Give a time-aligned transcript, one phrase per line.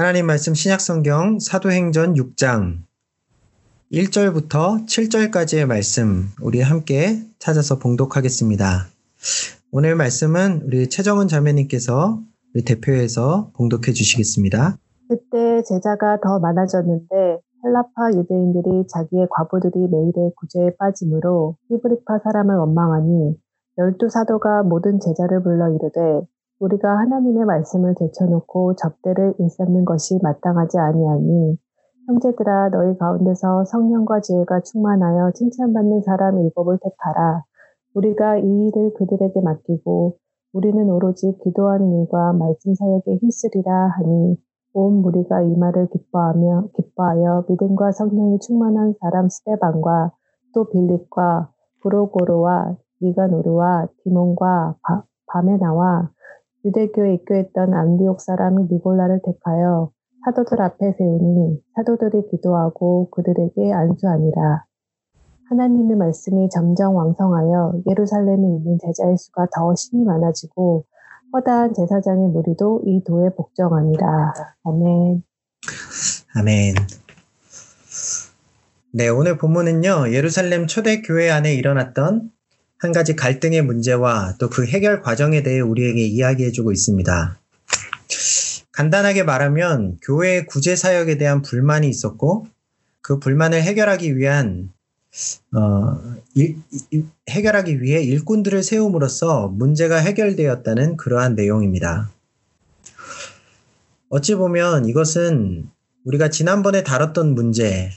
[0.00, 2.78] 하나님 말씀 신약성경 사도행전 6장
[3.92, 8.86] 1절부터 7절까지의 말씀 우리 함께 찾아서 봉독하겠습니다.
[9.72, 12.18] 오늘 말씀은 우리 최정은 자매님께서
[12.54, 14.78] 우리 대표에서 봉독해 주시겠습니다.
[15.10, 23.36] 그때 제자가 더 많아졌는데 헬라파 유대인들이 자기의 과부들이 매일의 구제에 빠짐으로 히브리파 사람을 원망하니
[23.76, 26.26] 열두 사도가 모든 제자를 불러 이르되
[26.60, 31.58] 우리가 하나님의 말씀을 제쳐놓고 접대를 일삼는 것이 마땅하지 아니하니
[32.06, 37.44] 형제들아 너희 가운데서 성령과 지혜가 충만하여 칭찬받는 사람 일곱을 택하라.
[37.94, 40.16] 우리가 이 일을 그들에게 맡기고
[40.52, 44.36] 우리는 오로지 기도하는 일과 말씀 사역에 힘쓰리라 하니
[44.74, 50.12] 온 무리가 이 말을 기뻐하며 기뻐하여 믿음과 성령이 충만한 사람 스테반과
[50.52, 51.50] 또 빌립과
[51.82, 56.10] 브로고로와 니가노르와 디몬과 바, 바메나와
[56.64, 59.90] 유대교에 입교했던 안디옥 사람 니골라를 택하여
[60.24, 64.64] 사도들 앞에 세우니 사도들이 기도하고 그들에게 안수하니라.
[65.48, 70.84] 하나님의 말씀이 점점 왕성하여 예루살렘에 있는 제자의 수가 더 심히 많아지고
[71.32, 74.34] 허다한 제사장의 무리도 이 도에 복종하니라.
[74.64, 75.22] 아멘.
[76.36, 76.74] 아멘.
[78.92, 82.30] 네, 오늘 본문은요, 예루살렘 초대 교회 안에 일어났던
[82.80, 87.38] 한 가지 갈등의 문제와 또 그 해결 과정에 대해 우리에게 이야기해주고 있습니다.
[88.72, 92.46] 간단하게 말하면 교회의 구제 사역에 대한 불만이 있었고
[93.02, 94.70] 그 불만을 해결하기 위한
[95.54, 96.00] 어,
[96.34, 96.56] 일,
[96.90, 102.10] 일, 해결하기 위해 일꾼들을 세움으로써 문제가 해결되었다는 그러한 내용입니다.
[104.08, 105.68] 어찌 보면 이것은
[106.04, 107.90] 우리가 지난번에 다뤘던 문제,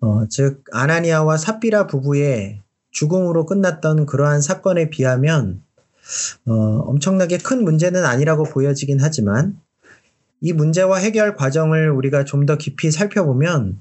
[0.00, 5.62] 어, 즉 아나니아와 삽비라 부부의 죽음으로 끝났던 그러한 사건에 비하면
[6.46, 9.60] 어, 엄청나게 큰 문제는 아니라고 보여지긴 하지만
[10.40, 13.80] 이 문제와 해결 과정을 우리가 좀 더 깊이 살펴보면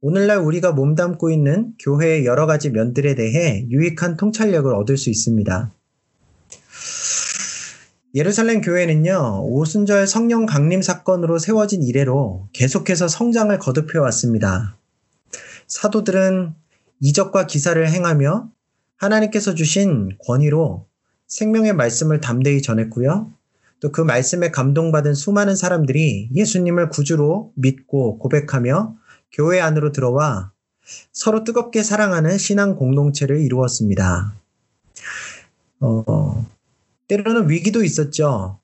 [0.00, 5.70] 오늘날 우리가 몸담고 있는 교회의 여러 가지 면들에 대해 유익한 통찰력을 얻을 수 있습니다.
[8.14, 14.76] 예루살렘 교회는요, 오순절 성령 강림 사건으로 세워진 이래로 계속해서 성장을 거듭해 왔습니다.
[15.68, 16.54] 사도들은
[17.00, 18.50] 이적과 기사를 행하며
[18.96, 20.86] 하나님께서 주신 권위로
[21.26, 23.32] 생명의 말씀을 담대히 전했고요.
[23.80, 28.96] 또 그 말씀에 감동받은 수많은 사람들이 예수님을 구주로 믿고 고백하며
[29.32, 30.52] 교회 안으로 들어와
[31.12, 34.34] 서로 뜨겁게 사랑하는 신앙 공동체를 이루었습니다.
[35.80, 36.46] 어,
[37.08, 38.60] 때로는 위기도 있었죠.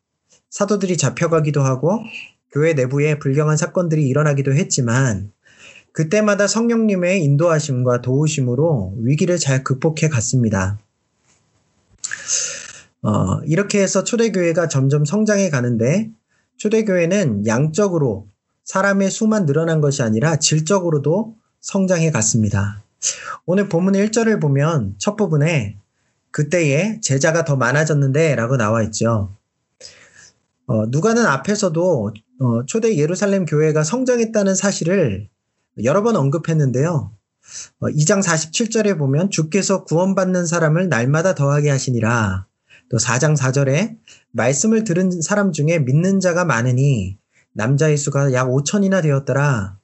[0.51, 2.01] 사도들이 잡혀가기도 하고
[2.53, 5.33] 교회 내부에 불경한 사건들이 일어나기도 했지만
[5.97, 10.79] 그때마다 성령님의 인도하심과 도우심으로 위기를 잘 극복해 갔습니다.
[13.01, 16.11] 어, 이렇게 해서 초대교회가 점점 성장해 가는데
[16.59, 18.29] 초대교회는 양적으로
[18.65, 22.83] 사람의 수만 늘어난 것이 아니라 질적으로도 성장해 갔습니다.
[23.47, 25.79] 오늘 본문 1절을 보면 첫 부분에
[26.31, 29.35] 그때에 제자가 더 많아졌는데 라고 나와 있죠.
[30.67, 35.31] 어, 누가는 앞에서도 어, 초대 예루살렘 교회가 성장했다는 사실을
[35.85, 37.13] 여러 번 언급했는데요.
[37.81, 42.47] 2장 어, 47절에 보면 주께서 구원받는 사람을 날마다 더하게 하시니라.
[42.89, 43.97] 또 4장 4절에
[44.33, 47.19] 말씀을 들은 사람 중에 믿는 자가 많으니
[47.53, 49.79] 남자의 수가 약 5천이나 되었더라.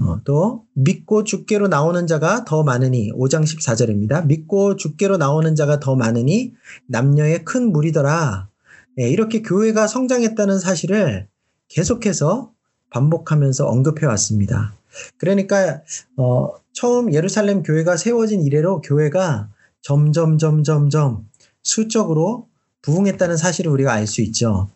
[0.00, 4.26] 어, 또 믿고 죽게로 나오는 자가 더 많으니 5장 14절입니다.
[4.26, 6.54] 믿고 죽게로 나오는 자가 더 많으니
[6.86, 8.48] 남녀의 큰 무리더라.
[8.96, 11.26] 네, 이렇게 교회가 성장했다는 사실을
[11.68, 12.52] 계속해서
[12.90, 14.77] 반복하면서 언급해 왔습니다.
[15.18, 15.82] 그러니까
[16.16, 19.50] 어, 처음 예루살렘 교회가 세워진 이래로 교회가
[19.82, 21.28] 점점 점점 점
[21.62, 22.48] 수적으로
[22.82, 24.70] 부흥했다는 사실을 우리가 알 수 있죠.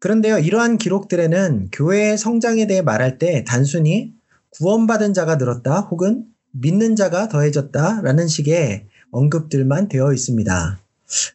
[0.00, 4.12] 그런데요, 이러한 기록들에는 교회의 성장에 대해 말할 때 단순히
[4.50, 10.78] 구원받은 자가 늘었다 혹은 믿는 자가 더해졌다라는 식의 언급들만 되어 있습니다.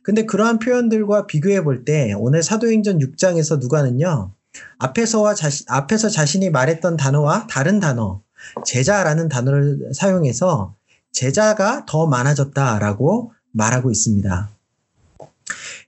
[0.04, 4.32] 근데 그러한 표현들과 비교해 볼 때 오늘 사도행전 6장에서 누가는요,
[4.78, 8.22] 앞에서와 자신, 앞에서 자신이 말했던 단어와 다른 단어,
[8.66, 10.76] 제자라는 단어를 사용해서
[11.12, 14.50] 제자가 더 많아졌다라고 말하고 있습니다.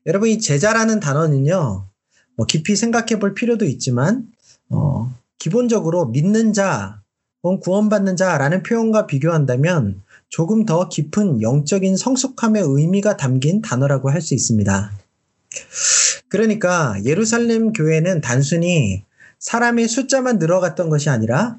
[0.06, 1.88] 여러분, 이 제자라는 단어는요,
[2.38, 4.28] 뭐 깊이 생각해 볼 필요도 있지만,
[4.69, 7.01] 어, 기본적으로 믿는 자,
[7.44, 14.34] 혹은 구원받는 자라는 표현과 비교한다면 조금 더 깊은 영적인 성숙함의 의미가 담긴 단어라고 할 수
[14.34, 14.92] 있습니다.
[16.36, 19.04] 그러니까 예루살렘 교회는 단순히
[19.40, 21.58] 사람의 숫자만 늘어갔던 것이 아니라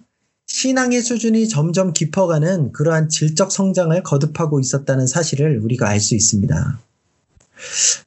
[0.49, 6.78] 신앙의 수준이 점점 깊어가는 그러한 질적 성장을 거듭하고 있었다는 사실을 우리가 알 수 있습니다.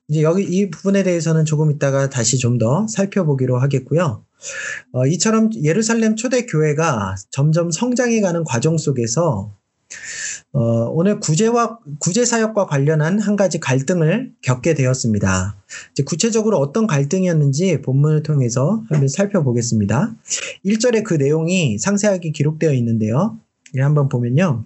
[0.10, 4.24] 이제 여기 이 부분에 대해서는 조금 이따가 다시 좀 더 살펴보기로 하겠고요.
[4.94, 9.52] 어, 이처럼 예루살렘 초대 교회가 점점 성장해가는 과정 속에서
[10.52, 15.56] 어, 오늘 구제와 구제 사역과 관련한 한 가지 갈등을 겪게 되었습니다.
[15.92, 20.16] 이제 구체적으로 어떤 갈등이었는지 본문을 통해서 한번 살펴보겠습니다.
[20.66, 23.40] 1절에 그 내용이 상세하게 기록되어 있는데요.
[23.76, 24.66] 예, 한번 보면요.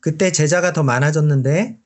[0.00, 1.76] 그때 제자가 더 많아졌는데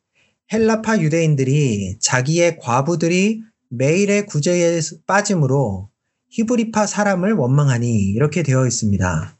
[0.52, 5.88] 헬라파 유대인들이 자기의 과부들이 매일의 구제에 빠짐으로
[6.28, 9.36] 히브리파 사람을 원망하니 이렇게 되어 있습니다.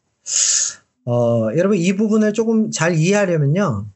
[1.04, 3.86] 어, 여러분 이 부분을 조금 잘 이해하려면요.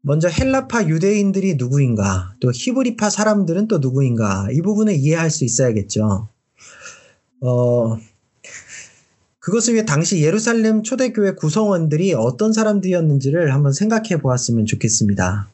[0.00, 6.28] 먼저 헬라파 유대인들이 누구인가, 또 히브리파 사람들은 또 누구인가, 이 부분을 이해할 수 있어야겠죠.
[7.40, 7.96] 어,
[9.38, 15.48] 그것을 위해 당시 예루살렘 초대교회 구성원들이 어떤 사람들이었는지를 한번 생각해 보았으면 좋겠습니다.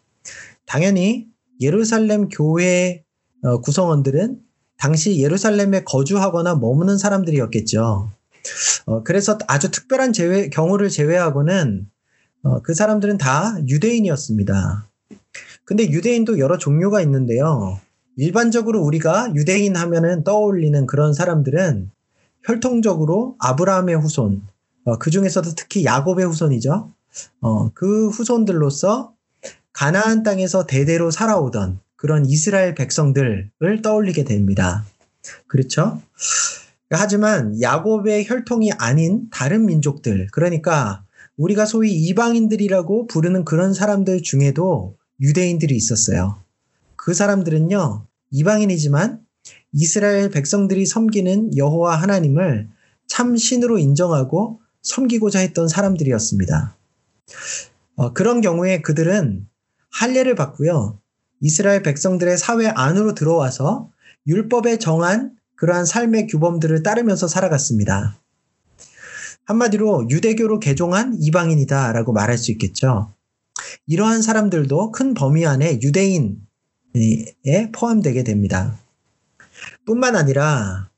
[0.67, 1.27] 당연히
[1.61, 3.05] 예루살렘 교회
[3.43, 4.41] 어, 구성원들은
[4.79, 8.11] 당시 예루살렘에 거주하거나 머무는 사람들이었겠죠.
[8.87, 11.89] 어, 그래서 아주 특별한 제외, 경우를 제외하고는
[12.43, 14.89] 어, 그 사람들은 다 유대인이었습니다.
[15.65, 17.79] 근데 유대인도 여러 종류가 있는데요.
[18.17, 21.91] 일반적으로 우리가 유대인 하면은 떠올리는 그런 사람들은
[22.45, 24.43] 혈통적으로 아브라함의 후손,
[24.85, 26.91] 어, 그 중에서도 특히 야곱의 후손이죠.
[27.41, 29.13] 어, 그 후손들로서
[29.73, 34.85] 가나안 땅에서 대대로 살아오던 그런 이스라엘 백성들을 떠올리게 됩니다.
[35.47, 36.01] 그렇죠?
[36.91, 41.05] 하지만 야곱의 혈통이 아닌 다른 민족들, 그러니까
[41.37, 46.43] 우리가 소위 이방인들이라고 부르는 그런 사람들 중에도 유대인들이 있었어요.
[46.97, 49.21] 그 사람들은요, 이방인이지만
[49.73, 52.69] 이스라엘 백성들이 섬기는 여호와 하나님을
[53.07, 56.77] 참 신으로 인정하고 섬기고자 했던 사람들이었습니다.
[57.97, 59.47] 어, 그런 경우에 그들은
[59.91, 60.99] 할례를 받고요.
[61.41, 63.91] 이스라엘 백성들의 사회 안으로 들어와서
[64.27, 68.19] 율법에 정한 그러한 삶의 규범들을 따르면서 살아갔습니다.
[69.45, 73.13] 한마디로 유대교로 개종한 이방인이다라고 말할 수 있겠죠.
[73.87, 76.37] 이러한 사람들도 큰 범위 안에 유대인에
[77.73, 78.79] 포함되게 됩니다.
[79.85, 80.89] 뿐만 아니라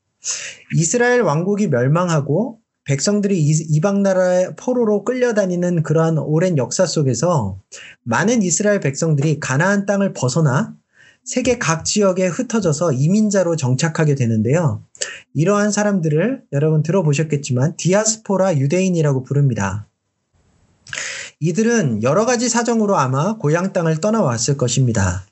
[0.76, 7.58] 이스라엘 왕국이 멸망하고 백성들이 이방 나라의 포로로 끌려다니는 그러한 오랜 역사 속에서
[8.04, 10.76] 많은 이스라엘 백성들이 가나안 땅을 벗어나
[11.24, 14.84] 세계 각 지역에 흩어져서 이민자로 정착하게 되는데요.
[15.34, 19.88] 이러한 사람들을 여러분 들어보셨겠지만 디아스포라 유대인이라고 부릅니다.
[21.38, 25.24] 이들은 여러 가지 사정으로 아마 고향 땅을 떠나왔을 것입니다.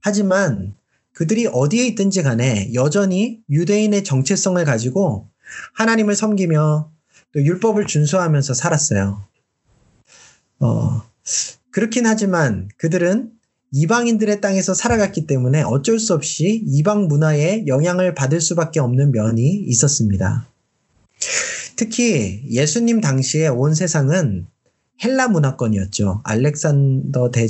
[0.00, 0.74] 하지만
[1.12, 5.28] 그들이 어디에 있든지 간에 여전히 유대인의 정체성을 가지고
[5.74, 6.90] 하나님을 섬기며
[7.32, 9.24] 또 율법을 준수하면서 살았어요.
[10.60, 11.02] 어,
[11.70, 13.37] 그렇긴 하지만 그들은
[13.72, 20.46] 이방인들의 땅에서 살아갔기 때문에 어쩔 수 없이 이방 문화에 영향을 받을 수밖에 없는 면이 있었습니다.
[21.76, 24.46] 특히 예수님 당시에 온 세상은
[25.04, 26.22] 헬라 문화권이었죠.
[26.24, 27.46] 알렉산더 대,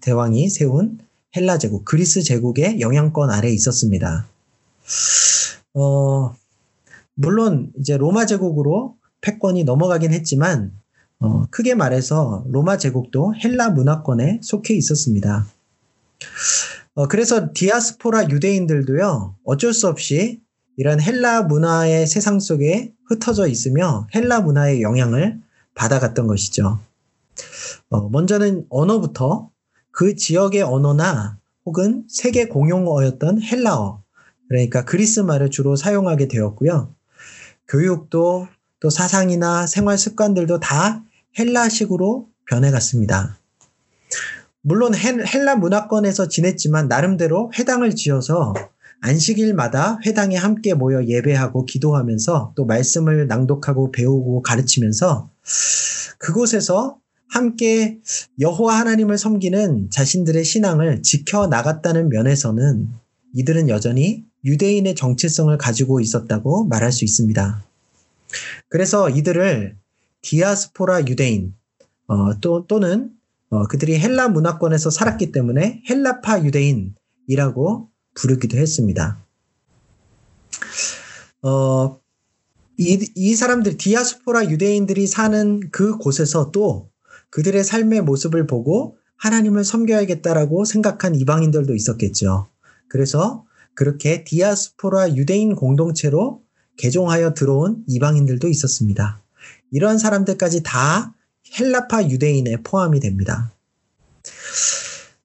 [0.00, 0.98] 대왕이 세운
[1.36, 4.26] 헬라 제국, 그리스 제국의 영향권 아래 있었습니다.
[5.74, 6.34] 어,
[7.14, 10.72] 물론 이제 로마 제국으로 패권이 넘어가긴 했지만
[11.20, 15.46] 어, 크게 말해서 로마 제국도 헬라 문화권에 속해 있었습니다.
[16.94, 20.40] 어, 그래서 디아스포라 유대인들도요, 어쩔 수 없이
[20.76, 25.40] 이런 헬라 문화의 세상 속에 흩어져 있으며 헬라 문화의 영향을
[25.74, 26.80] 받아갔던 것이죠.
[27.90, 29.50] 어, 먼저는 언어부터
[29.90, 34.02] 그 지역의 언어나 혹은 세계 공용어였던 헬라어,
[34.48, 36.94] 그러니까 그리스 말을 주로 사용하게 되었고요.
[37.68, 38.48] 교육도
[38.80, 41.04] 또 사상이나 생활 습관들도 다
[41.38, 43.38] 헬라식으로 변해갔습니다.
[44.62, 48.52] 물론 헬라 문화권에서 지냈지만 나름대로 회당을 지어서
[49.00, 55.30] 안식일마다 회당에 함께 모여 예배하고 기도하면서 또 말씀을 낭독하고 배우고 가르치면서
[56.18, 56.98] 그곳에서
[57.30, 57.98] 함께
[58.40, 62.88] 여호와 하나님을 섬기는 자신들의 신앙을 지켜 나갔다는 면에서는
[63.34, 67.64] 이들은 여전히 유대인의 정체성을 가지고 있었다고 말할 수 있습니다.
[68.68, 69.76] 그래서 이들을
[70.22, 71.54] 디아스포라 유대인
[72.06, 73.12] 어, 또, 또는
[73.50, 79.24] 어, 그들이 헬라 문화권에서 살았기 때문에 헬라파 유대인이라고 부르기도 했습니다.
[81.42, 82.00] 어,
[82.76, 86.90] 이, 이 사람들, 디아스포라 유대인들이 사는 그 곳에서 또
[87.30, 92.48] 그들의 삶의 모습을 보고 하나님을 섬겨야겠다라고 생각한 이방인들도 있었겠죠.
[92.88, 96.42] 그래서 그렇게 디아스포라 유대인 공동체로
[96.78, 99.20] 개종하여 들어온 이방인들도 있었습니다.
[99.70, 101.14] 이러한 사람들까지 다
[101.58, 103.52] 헬라파 유대인에 포함이 됩니다.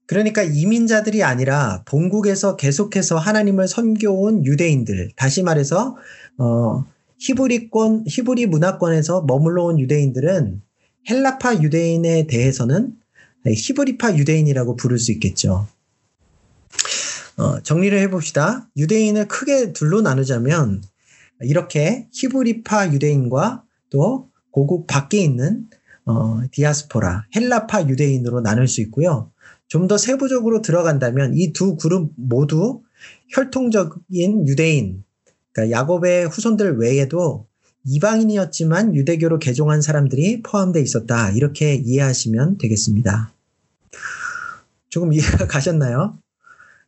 [0.06, 5.96] 그러니까 이민자들이 아니라 본국에서 계속해서 하나님을 섬겨온 유대인들, 다시 말해서
[6.38, 6.84] 어,
[7.18, 10.62] 히브리권 히브리 문화권에서 머물러 온 유대인들은
[11.08, 12.94] 헬라파 유대인에 대해서는
[13.46, 15.66] 히브리파 유대인이라고 부를 수 있겠죠.
[17.36, 18.68] 어, 정리를 해봅시다.
[18.76, 20.82] 유대인을 크게 둘로 나누자면
[21.42, 25.68] 이렇게 히브리파 유대인과 또 고국 밖에 있는
[26.06, 29.30] 어, 디아스포라, 헬라파 유대인으로 나눌 수 있고요.
[29.68, 32.80] 좀 더 세부적으로 들어간다면 이 두 그룹 모두
[33.34, 35.04] 혈통적인 유대인,
[35.52, 37.46] 그러니까 야곱의 후손들 외에도
[37.84, 41.32] 이방인이었지만 유대교로 개종한 사람들이 포함되어 있었다.
[41.32, 43.34] 이렇게 이해하시면 되겠습니다.
[44.88, 46.16] 조금 이해가 가셨나요?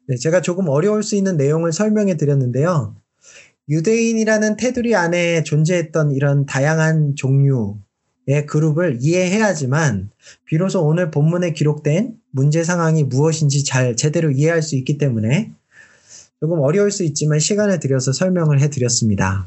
[0.06, 2.96] 네, 제가 조금 어려울 수 있는 내용을 설명해 드렸는데요.
[3.68, 10.10] 유대인이라는 테두리 안에 존재했던 이런 다양한 종류의 그룹을 이해해야지만
[10.46, 15.52] 비로소 오늘 본문에 기록된 문제 상황이 무엇인지 잘 제대로 이해할 수 있기 때문에
[16.40, 19.46] 조금 어려울 수 있지만 시간을 들여서 설명을 해 드렸습니다.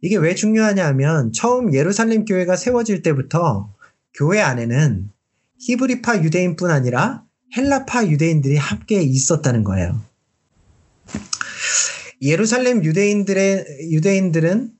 [0.00, 3.72] 이게 왜 중요하냐 하면 처음 예루살렘 교회가 세워질 때부터
[4.14, 5.10] 교회 안에는
[5.60, 7.22] 히브리파 유대인뿐 아니라
[7.56, 10.02] 헬라파 유대인들이 함께 있었다는 거예요.
[12.24, 14.70] 예루살렘 유대인들의 유대인들은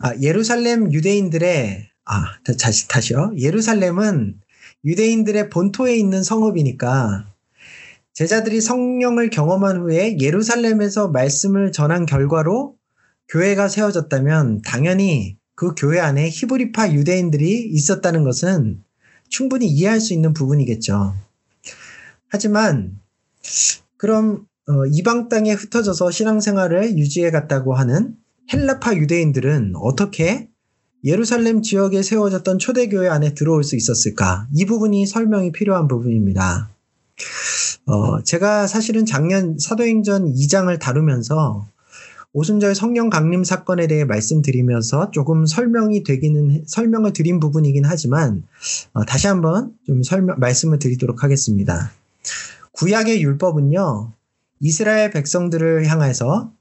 [0.00, 2.24] 아, 예루살렘 유대인들의 아
[2.60, 3.32] 다시 다시요.
[3.38, 4.40] 예루살렘은
[4.84, 7.32] 유대인들의 본토에 있는 성읍이니까
[8.14, 12.76] 제자들이 성령을 경험한 후에 예루살렘에서 말씀을 전한 결과로
[13.28, 18.82] 교회가 세워졌다면 당연히 그 교회 안에 히브리파 유대인들이 있었다는 것은
[19.28, 21.14] 충분히 이해할 수 있는 부분이겠죠.
[22.28, 22.98] 하지만
[23.96, 28.16] 그럼 어, 이방 땅에 흩어져서 신앙생활을 유지해 갔다고 하는
[28.52, 30.48] 헬라파 유대인들은 어떻게
[31.04, 34.46] 예루살렘 지역에 세워졌던 초대교회 안에 들어올 수 있었을까?
[34.52, 36.68] 이 부분이 설명이 필요한 부분입니다.
[37.86, 41.66] 어, 제가 사실은 작년 사도행전 2장을 다루면서
[42.34, 48.42] 오순절 성령 강림 사건에 대해 말씀드리면서 조금 설명이 되기는 설명을 드린 부분이긴 하지만
[48.92, 51.90] 어, 다시 한번 좀 설명 말씀을 드리도록 하겠습니다.
[52.72, 54.12] 구약의 율법은요,
[54.60, 56.52] 이스라엘 백성들을 향해서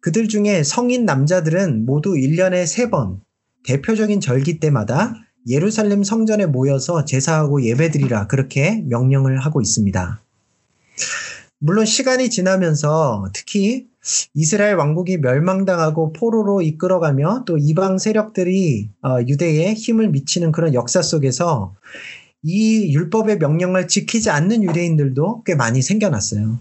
[0.00, 3.20] 그들 중에 성인 남자들은 모두 1년에 3번
[3.64, 5.14] 대표적인 절기 때마다
[5.46, 10.22] 예루살렘 성전에 모여서 제사하고 예배드리라 그렇게 명령을 하고 있습니다.
[11.60, 13.86] 물론 시간이 지나면서 특히
[14.32, 21.74] 이스라엘 왕국이 멸망당하고 포로로 이끌어가며 또 이방 세력들이 어, 유대에 힘을 미치는 그런 역사 속에서
[22.42, 26.58] 이 율법의 명령을 지키지 않는 유대인들도 꽤 많이 생겨났어요.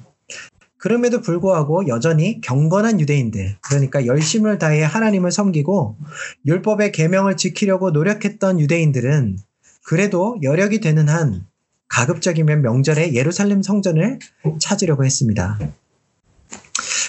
[0.88, 5.98] 그럼에도 불구하고 여전히 경건한 유대인들, 그러니까 열심을 다해 하나님을 섬기고
[6.46, 9.38] 율법의 계명을 지키려고 노력했던 유대인들은
[9.84, 11.46] 그래도 여력이 되는 한
[11.89, 14.20] 가급적이면 명절에 예루살렘 성전을
[14.62, 15.60] 찾으려고 했습니다.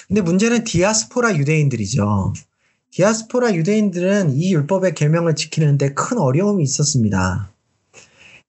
[0.09, 2.33] 근데 문제는 디아스포라 유대인들이죠.
[2.91, 7.49] 디아스포라 유대인들은 이 율법의 계명을 지키는데 큰 어려움이 있었습니다.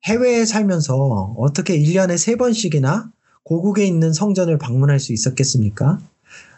[0.07, 3.13] 해외에 살면서 어떻게 1년에 3번씩이나
[3.45, 5.99] 고국에 있는 성전을 방문할 수 있었겠습니까?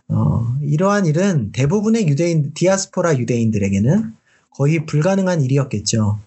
[0.08, 4.12] 어, 이러한 일은 대부분의 유대인, 디아스포라 유대인들에게는
[4.50, 6.18] 거의 불가능한 일이었겠죠.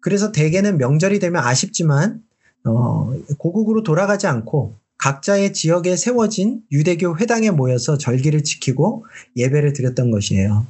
[0.00, 2.22] 그래서 대개는 명절이 되면 아쉽지만,
[2.64, 9.04] 어, 고국으로 돌아가지 않고 각자의 지역에 세워진 유대교 회당에 모여서 절기를 지키고
[9.36, 10.66] 예배를 드렸던 것이에요.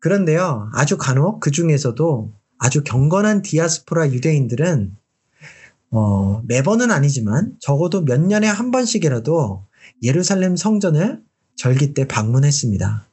[0.00, 4.96] 그런데요, 아주 간혹 그 중에서도 아주 경건한 디아스포라 유대인들은
[5.92, 9.64] 어, 매번은 아니지만 적어도 몇 년에 한 번씩이라도
[10.02, 11.22] 예루살렘 성전을
[11.56, 13.06] 절기 때 방문했습니다.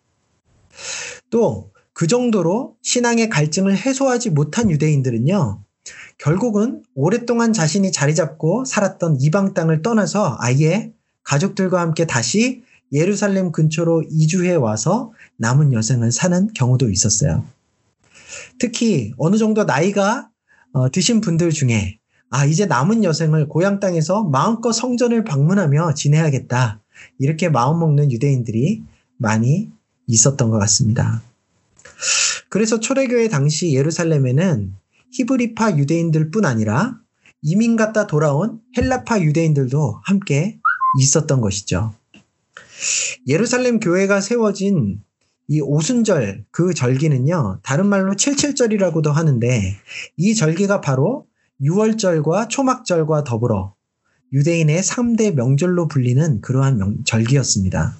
[1.29, 1.69] 또
[1.99, 5.61] 그 정도로 신앙의 갈증을 해소하지 못한 유대인들은요,
[6.17, 10.93] 결국은 오랫동안 자신이 자리 잡고 살았던 이방 땅을 떠나서 아예
[11.23, 17.43] 가족들과 함께 다시 예루살렘 근처로 이주해 와서 남은 여생을 사는 경우도 있었어요.
[18.59, 20.29] 특히 어느 정도 나이가
[20.71, 21.98] 어, 드신 분들 중에
[22.29, 26.79] 아 이제 남은 여생을 고향 땅에서 마음껏 성전을 방문하며 지내야겠다
[27.17, 28.83] 이렇게 마음먹는 유대인들이
[29.17, 29.71] 많이
[30.07, 31.21] 있었던 것 같습니다.
[32.49, 34.73] 그래서 초대교회 당시 예루살렘에는
[35.11, 36.99] 히브리파 유대인들뿐 아니라
[37.41, 40.59] 이민 갔다 돌아온 헬라파 유대인들도 함께
[40.99, 41.93] 있었던 것이죠.
[43.27, 45.01] 예루살렘 교회가 세워진
[45.47, 49.75] 이 오순절 그 절기는요, 다른 말로 칠칠절이라고도 하는데,
[50.15, 51.25] 이 절기가 바로
[51.61, 53.75] 6월절과 초막절과 더불어
[54.31, 57.97] 유대인의 3대 명절로 불리는 그러한 명, 절기였습니다.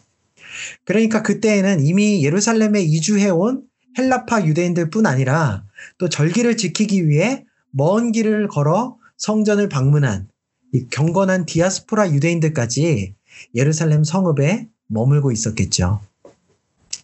[0.86, 3.64] 그러니까 그때에는 이미 예루살렘에 이주해온
[3.98, 5.66] 헬라파 유대인들 뿐 아니라
[5.98, 10.28] 또 절기를 지키기 위해 먼 길을 걸어 성전을 방문한
[10.74, 13.16] 이 경건한 디아스포라 유대인들까지
[13.56, 16.02] 예루살렘 성읍에 머물고 있었겠죠.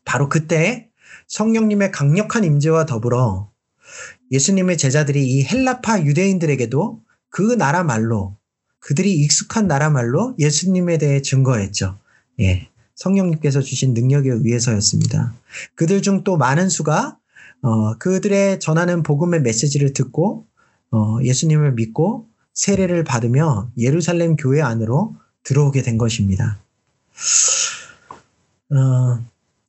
[0.03, 0.89] 바로 그때
[1.27, 3.50] 성령님의 강력한 임재와 더불어
[4.32, 8.38] 예수님의 제자들이 이 헬라파 유대인들에게도 그 나라 말로
[8.79, 11.98] 그들이 익숙한 나라 말로 예수님에 대해 증거했죠.
[12.41, 12.70] 예.
[12.96, 15.34] 성령님께서 주신 능력에 의해서였습니다.
[15.75, 17.17] 그들 중 또 많은 수가
[17.62, 20.46] 어, 그들의 전하는 복음의 메시지를 듣고
[20.91, 26.60] 어, 예수님을 믿고 세례를 받으며 예루살렘 교회 안으로 들어오게 된 것입니다.
[28.72, 29.25] 어,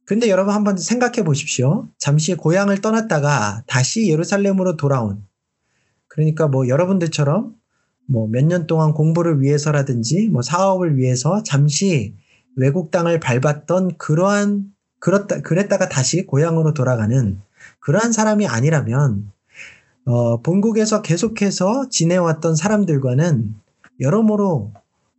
[0.07, 1.89] 근데 여러분 한번 생각해 보십시오.
[1.99, 5.27] 잠시 고향을 떠났다가 다시 예루살렘으로 돌아온.
[6.09, 7.55] 그러니까 뭐 여러분들처럼
[8.09, 12.15] 뭐 몇 년 동안 공부를 위해서라든지 뭐 사업을 위해서 잠시
[12.57, 17.39] 외국 땅을 밟았던 그러한 그렇다 그랬다가 다시 고향으로 돌아가는
[17.81, 19.31] 그러한 사람이 아니라면
[20.07, 23.55] 어, 본국에서 계속해서 지내왔던 사람들과는
[24.01, 24.73] 여러모로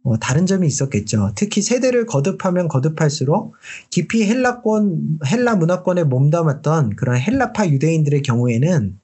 [0.08, 1.34] 어, 다른 점이 있었겠죠.
[1.36, 3.56] 특히 세대를 거듭하면 거듭할수록
[3.90, 8.98] 깊이 헬라권, 헬라 문화권에 몸담았던 그런 헬라파 유대인들의 경우에는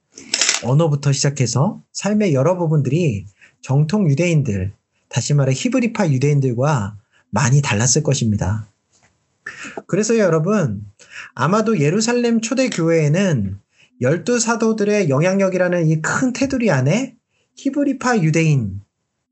[0.64, 3.26] 언어부터 시작해서 삶의 여러 부분들이
[3.60, 4.72] 정통 유대인들,
[5.10, 6.96] 다시 말해 히브리파 유대인들과
[7.28, 8.66] 많이 달랐을 것입니다.
[9.86, 10.86] 그래서 여러분,
[11.34, 13.58] 아마도 예루살렘 초대 교회에는
[14.00, 17.14] 열두 사도들의 영향력이라는 이 큰 테두리 안에
[17.56, 18.80] 히브리파 유대인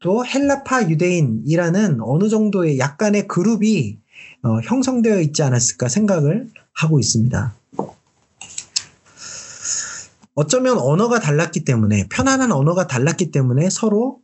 [0.02, 3.98] 또 헬라파 유대인이라는 어느 정도의 약간의 그룹이
[4.42, 7.54] 어, 형성되어 있지 않았을까 생각을 하고 있습니다.
[10.34, 14.20] 어쩌면 언어가 달랐기 때문에 편안한 언어가 달랐기 때문에 서로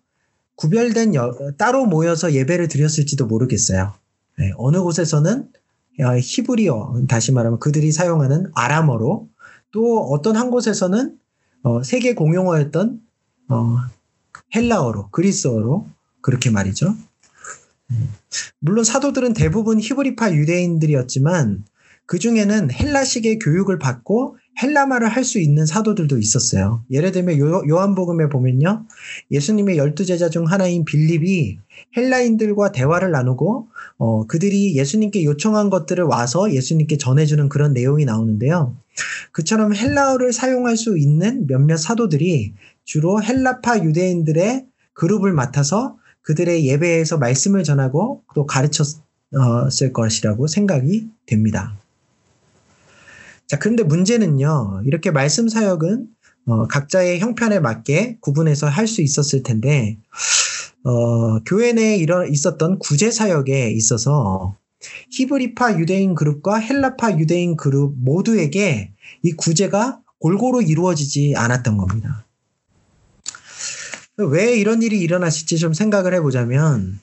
[0.56, 3.92] 구별된 여, 따로 모여서 예배를 드렸을지도 모르겠어요.
[4.38, 5.48] 네, 어느 곳에서는
[6.00, 9.28] 어, 히브리어 다시 말하면 그들이 사용하는 아람어로
[9.70, 11.16] 또 어떤 한 곳에서는
[11.62, 13.00] 어, 세계 공용어였던
[13.50, 13.76] 어,
[14.54, 15.86] 헬라어로 그리스어로
[16.20, 16.94] 그렇게 말이죠.
[17.90, 18.12] 음.
[18.60, 21.64] 물론 사도들은 대부분 히브리파 유대인들이었지만
[22.06, 26.82] 그 중에는 헬라식의 교육을 받고 헬라말을 할 수 있는 사도들도 있었어요.
[26.90, 28.86] 예를 들면 요, 한복음에 보면요.
[29.30, 31.58] 예수님의 열두 제자 중 하나인 빌립이
[31.96, 38.74] 헬라인들과 대화를 나누고 어, 그들이 예수님께 요청한 것들을 와서 예수님께 전해주는 그런 내용이 나오는데요.
[39.32, 47.64] 그처럼 헬라어를 사용할 수 있는 몇몇 사도들이 주로 헬라파 유대인들의 그룹을 맡아서 그들의 예배에서 말씀을
[47.64, 51.76] 전하고 또 가르쳤을 것이라고 생각이 됩니다.
[53.46, 56.08] 자, 그런데 문제는요, 이렇게 말씀 사역은
[56.46, 59.98] 어, 각자의 형편에 맞게 구분해서 할 수 있었을 텐데,
[60.84, 64.56] 어, 교회 내에 일어, 있었던 구제 사역에 있어서
[65.10, 72.26] 히브리파 유대인 그룹과 헬라파 유대인 그룹 모두에게 이 구제가 골고루 이루어지지 않았던 겁니다.
[74.16, 76.98] 왜 이런 일이 일어났을지 좀 생각을 해보자면,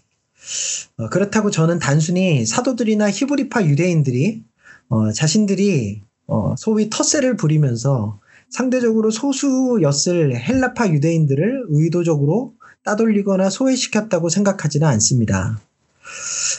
[0.97, 4.43] 어, 그렇다고 저는 단순히 사도들이나 히브리파 유대인들이
[4.89, 15.59] 어, 자신들이 어, 소위 텃세를 부리면서 상대적으로 소수였을 헬라파 유대인들을 의도적으로 따돌리거나 소외시켰다고 생각하지는 않습니다.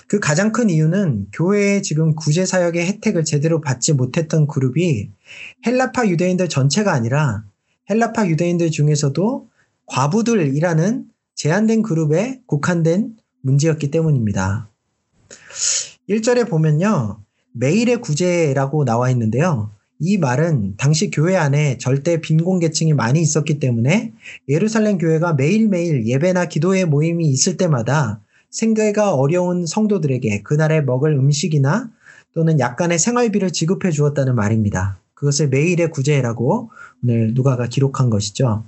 [0.08, 5.10] 그 가장 큰 이유는 교회에 지금 구제 사역의 혜택을 제대로 받지 못했던 그룹이
[5.66, 7.44] 헬라파 유대인들 전체가 아니라
[7.90, 9.48] 헬라파 유대인들 중에서도
[9.86, 14.70] 과부들이라는 제한된 그룹에 국한된 문제였기 때문입니다.
[16.08, 17.20] 1절에 보면요.
[17.52, 19.70] 매일의 구제라고 나와 있는데요.
[19.98, 24.12] 이 말은 당시 교회 안에 절대 빈곤계층이 많이 있었기 때문에
[24.48, 31.90] 예루살렘 교회가 매일매일 예배나 기도회 모임이 있을 때마다 생계가 어려운 성도들에게 그날에 먹을 음식이나
[32.34, 34.98] 또는 약간의 생활비를 지급해 주었다는 말입니다.
[35.14, 36.70] 그것을 매일의 구제라고
[37.02, 38.64] 오늘 누가가 기록한 것이죠.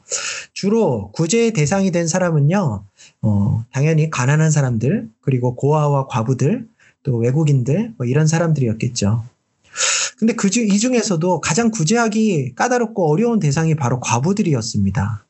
[0.55, 2.85] 주로 구제의 대상이 된 사람은요,
[3.23, 6.67] 어, 당연히 가난한 사람들, 그리고 고아와 과부들,
[7.03, 9.25] 또 외국인들 뭐 이런 사람들이었겠죠.
[10.19, 15.25] 근데 그 중, 이 중에서도 가장 구제하기 까다롭고 어려운 대상이 바로 과부들이었습니다.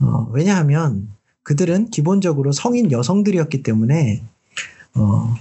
[0.00, 1.08] 어, 왜냐하면
[1.44, 4.22] 그들은 기본적으로 성인 여성들이었기 때문에,
[4.96, 5.34] 어,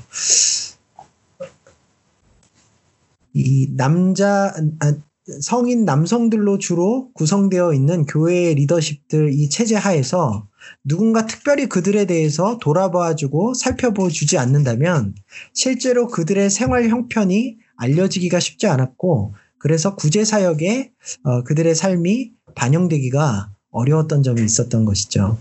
[3.33, 4.93] 이 남자, 아,
[5.41, 10.47] 성인 남성들로 주로 구성되어 있는 교회의 리더십들 이 체제 하에서
[10.83, 15.15] 누군가 특별히 그들에 대해서 돌아봐주고 살펴보 주지 않는다면
[15.53, 20.91] 실제로 그들의 생활 형편이 알려지기가 쉽지 않았고 그래서 구제 사역에
[21.23, 25.37] 어, 그들의 삶이 반영되기가 어려웠던 점이 있었던 것이죠.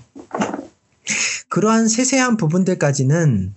[1.53, 3.55] 그러한 세세한 부분들까지는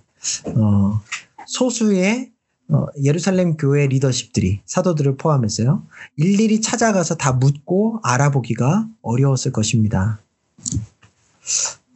[0.54, 1.00] 어,
[1.46, 2.30] 소수의
[2.68, 5.82] 어, 예루살렘 교회 리더십들이 사도들을 포함해서요
[6.16, 10.20] 일일이 찾아가서 다 묻고 알아보기가 어려웠을 것입니다.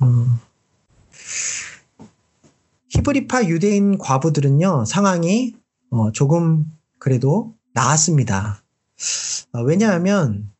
[0.00, 0.06] 어,
[2.88, 5.54] 히브리파 유대인 과부들은요, 상황이
[5.90, 6.64] 어, 조금
[6.98, 8.62] 그래도 나았습니다.
[9.52, 10.50] 어, 왜냐하면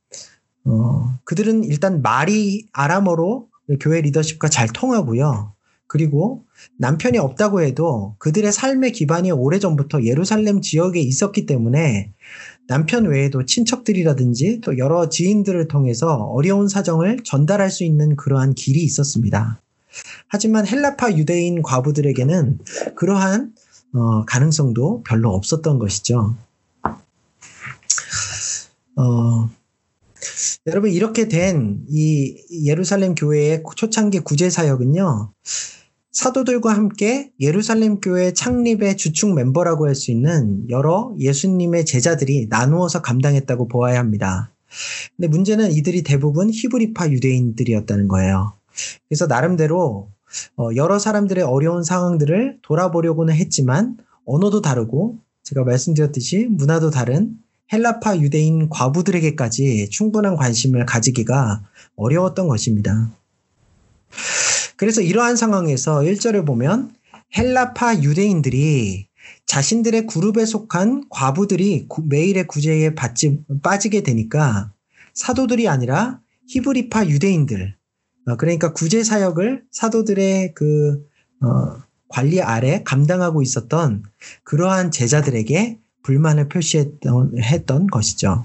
[0.66, 5.52] 어, 그들은 일단 말이 아람어로 교회 리더십과 잘 통하고요.
[5.86, 6.44] 그리고
[6.78, 12.12] 남편이 없다고 해도 그들의 삶의 기반이 오래전부터 예루살렘 지역에 있었기 때문에
[12.68, 19.60] 남편 외에도 친척들이라든지 또 여러 지인들을 통해서 어려운 사정을 전달할 수 있는 그러한 길이 있었습니다.
[20.28, 22.60] 하지만 헬라파 유대인 과부들에게는
[22.94, 23.52] 그러한
[23.92, 26.36] 어, 가능성도 별로 없었던 것이죠.
[28.96, 29.50] 어,
[30.66, 35.32] 여러분 이렇게 된 이 예루살렘 교회의 초창기 구제 사역은요.
[36.12, 43.68] 사도들과 함께 예루살렘 교회 창립의 주축 멤버라고 할 수 있는 여러 예수님의 제자들이 나누어서 감당했다고
[43.68, 44.52] 보아야 합니다.
[45.16, 48.54] 근데 문제는 이들이 대부분 히브리파 유대인들이었다는 거예요.
[49.08, 50.08] 그래서 나름대로
[50.56, 57.34] 어, 여러 사람들의 어려운 상황들을 돌아보려고는 했지만 언어도 다르고 제가 말씀드렸듯이 문화도 다른
[57.72, 61.62] 헬라파 유대인 과부들에게까지 충분한 관심을 가지기가
[61.96, 63.10] 어려웠던 것입니다.
[64.76, 66.94] 그래서 이러한 상황에서 1절을 보면
[67.36, 69.08] 헬라파 유대인들이
[69.46, 74.72] 자신들의 그룹에 속한 과부들이 매일의 구제에 받지, 빠지게 되니까
[75.14, 77.76] 사도들이 아니라 히브리파 유대인들,
[78.26, 81.04] 어, 그러니까 구제 사역을 사도들의 그
[81.42, 84.04] 어, 관리 아래 감당하고 있었던
[84.44, 88.44] 그러한 제자들에게 불만을 표시했던 했던 것이죠.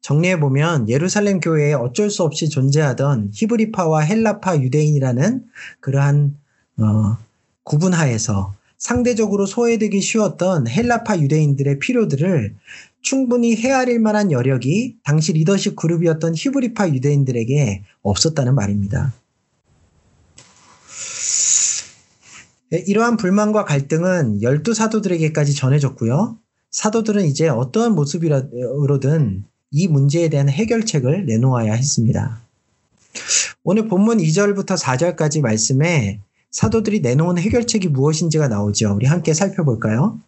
[0.00, 5.44] 정리해 보면 예루살렘 교회에 어쩔 수 없이 존재하던 히브리파와 헬라파 유대인이라는
[5.80, 6.36] 그러한
[6.78, 7.16] 어,
[7.64, 12.56] 구분하에서 상대적으로 소외되기 쉬웠던 헬라파 유대인들의 필요들을
[13.00, 19.12] 충분히 헤아릴 만한 여력이 당시 리더십 그룹이었던 히브리파 유대인들에게 없었다는 말입니다.
[22.78, 26.38] 이러한 불만과 갈등은 열두 사도들에게까지 전해졌고요.
[26.70, 32.40] 사도들은 이제 어떠한 모습으로든 이 문제에 대한 해결책을 내놓아야 했습니다.
[33.62, 38.94] 오늘 본문 2절부터 4절까지 말씀에 사도들이 내놓은 해결책이 무엇인지가 나오죠.
[38.94, 40.18] 우리 함께 살펴볼까요?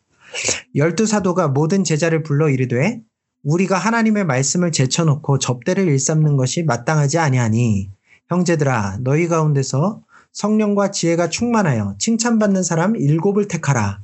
[0.75, 3.01] 열두 사도가 모든 제자를 불러 이르되
[3.43, 7.91] 우리가 하나님의 말씀을 제쳐놓고 접대를 일삼는 것이 마땅하지 아니하니
[8.29, 10.03] 형제들아 너희 가운데서
[10.35, 14.03] 성령과 지혜가 충만하여 칭찬받는 사람 일곱을 택하라.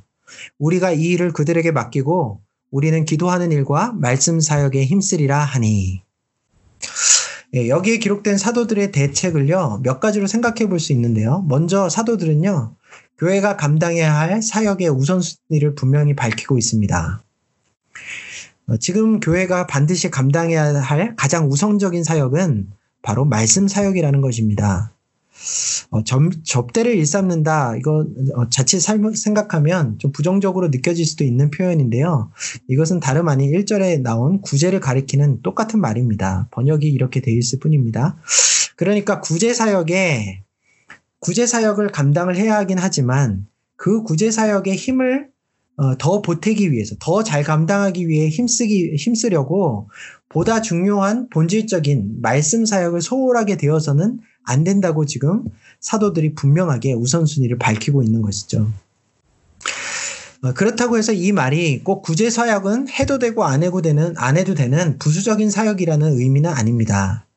[0.57, 2.41] 우리가 이 일을 그들에게 맡기고
[2.71, 6.01] 우리는 기도하는 일과 말씀 사역에 힘쓰리라 하니.
[7.53, 11.43] 예, 여기에 기록된 사도들의 대책을요, 몇 가지로 생각해 볼 수 있는데요.
[11.49, 12.75] 먼저 사도들은요,
[13.17, 17.23] 교회가 감당해야 할 사역의 우선순위를 분명히 밝히고 있습니다.
[18.67, 22.69] 어, 지금 교회가 반드시 감당해야 할 가장 우선적인 사역은
[23.01, 24.93] 바로 말씀 사역이라는 것입니다.
[25.89, 27.75] 어, 점, 접대를 일삼는다.
[27.77, 32.31] 이거 어, 자칫 생각하면 좀 부정적으로 느껴질 수도 있는 표현인데요.
[32.67, 36.47] 이것은 다름 아닌 1절에 나온 구제를 가리키는 똑같은 말입니다.
[36.51, 38.17] 번역이 이렇게 되어 있을 뿐입니다.
[38.75, 40.43] 그러니까 구제 사역에
[41.19, 45.29] 구제 사역을 감당을 해야 하긴 하지만 그 구제 사역의 힘을
[45.77, 49.89] 어, 더 보태기 위해서 더 잘 감당하기 위해 힘쓰기 힘쓰려고
[50.29, 55.43] 보다 중요한 본질적인 말씀 사역을 소홀하게 되어서는 안 된다고 지금
[55.79, 58.71] 사도들이 분명하게 우선순위를 밝히고 있는 것이죠.
[60.43, 64.55] 어, 그렇다고 해서 이 말이 꼭 구제 사역은 해도 되고 안 해도 되는 안 해도
[64.55, 67.27] 되는 부수적인 사역이라는 의미는 아닙니다.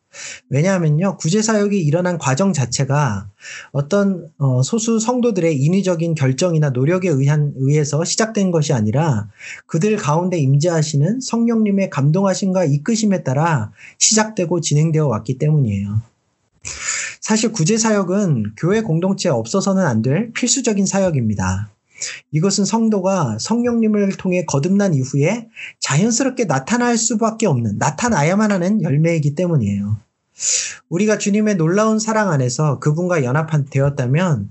[0.48, 3.28] 왜냐하면요, 구제 사역이 일어난 과정 자체가
[3.72, 9.28] 어떤 어, 소수 성도들의 인위적인 결정이나 노력에 의한, 의해서 시작된 것이 아니라
[9.66, 16.00] 그들 가운데 임재하시는 성령님의 감동하심과 이끄심에 따라 시작되고 진행되어 왔기 때문이에요.
[17.24, 21.70] 사실 구제 사역은 교회 공동체에 없어서는 안 될 필수적인 사역입니다.
[22.32, 25.48] 이것은 성도가 성령님을 통해 거듭난 이후에
[25.80, 29.96] 자연스럽게 나타날 수밖에 없는, 나타나야만 하는 열매이기 때문이에요.
[30.90, 34.50] 우리가 주님의 놀라운 사랑 안에서 그분과 연합되었다면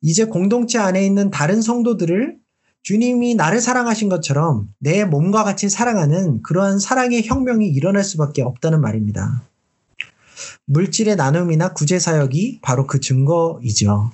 [0.00, 2.38] 이제 공동체 안에 있는 다른 성도들을
[2.82, 9.42] 주님이 나를 사랑하신 것처럼 내 몸과 같이 사랑하는 그러한 사랑의 혁명이 일어날 수밖에 없다는 말입니다.
[10.66, 14.10] 물질의 나눔이나 구제 사역이 바로 그 증거이죠.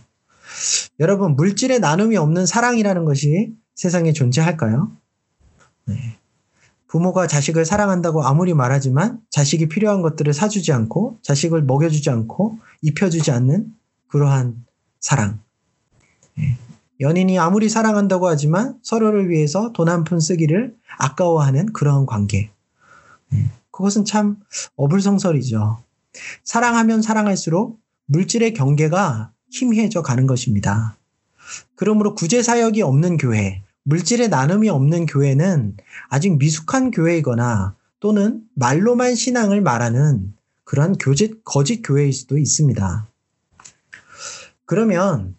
[1.01, 4.93] 여러분, 물질의 나눔이 없는 사랑이라는 것이 세상에 존재할까요?
[5.87, 6.19] 네.
[6.89, 13.73] 부모가 자식을 사랑한다고 아무리 말하지만 자식이 필요한 것들을 사주지 않고 자식을 먹여주지 않고 입혀주지 않는
[14.09, 14.67] 그러한
[15.01, 15.41] 사랑.
[16.39, 16.59] 예.
[17.01, 22.51] 연인이 아무리 사랑한다고 하지만 서로를 위해서 돈 한 푼 쓰기를 아까워하는 그러한 관계.
[23.33, 23.51] 예.
[23.71, 24.37] 그것은 참
[24.77, 25.82] 어불성설이죠.
[26.45, 30.97] 사랑하면 사랑할수록 물질의 경계가 희미해져 가는 것입니다.
[31.75, 35.77] 그러므로 구제 사역이 없는 교회, 물질의 나눔이 없는 교회는
[36.09, 43.09] 아직 미숙한 교회이거나 또는 말로만 신앙을 말하는 그러한 교제, 거짓 교회일 수도 있습니다.
[44.65, 45.37] 그러면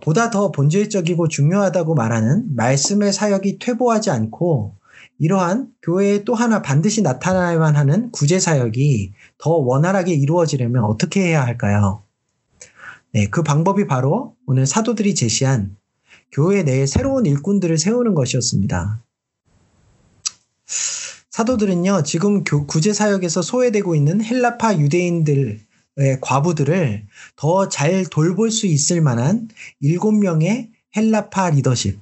[0.00, 4.74] 보다 더 본질적이고 중요하다고 말하는 말씀의 사역이 퇴보하지 않고
[5.18, 12.02] 이러한 교회에 또 하나 반드시 나타나야만 하는 구제 사역이 더 원활하게 이루어지려면 어떻게 해야 할까요?
[13.12, 15.76] 네, 그 방법이 바로 오늘 사도들이 제시한
[16.32, 19.00] 교회 내에 새로운 일꾼들을 세우는 것이었습니다.
[21.30, 25.60] 사도들은요, 지금 구제 사역에서 소외되고 있는 헬라파 유대인들의
[26.20, 29.48] 과부들을 더 잘 돌볼 수 있을 만한
[29.80, 32.00] 일곱 명의 헬라파 리더십,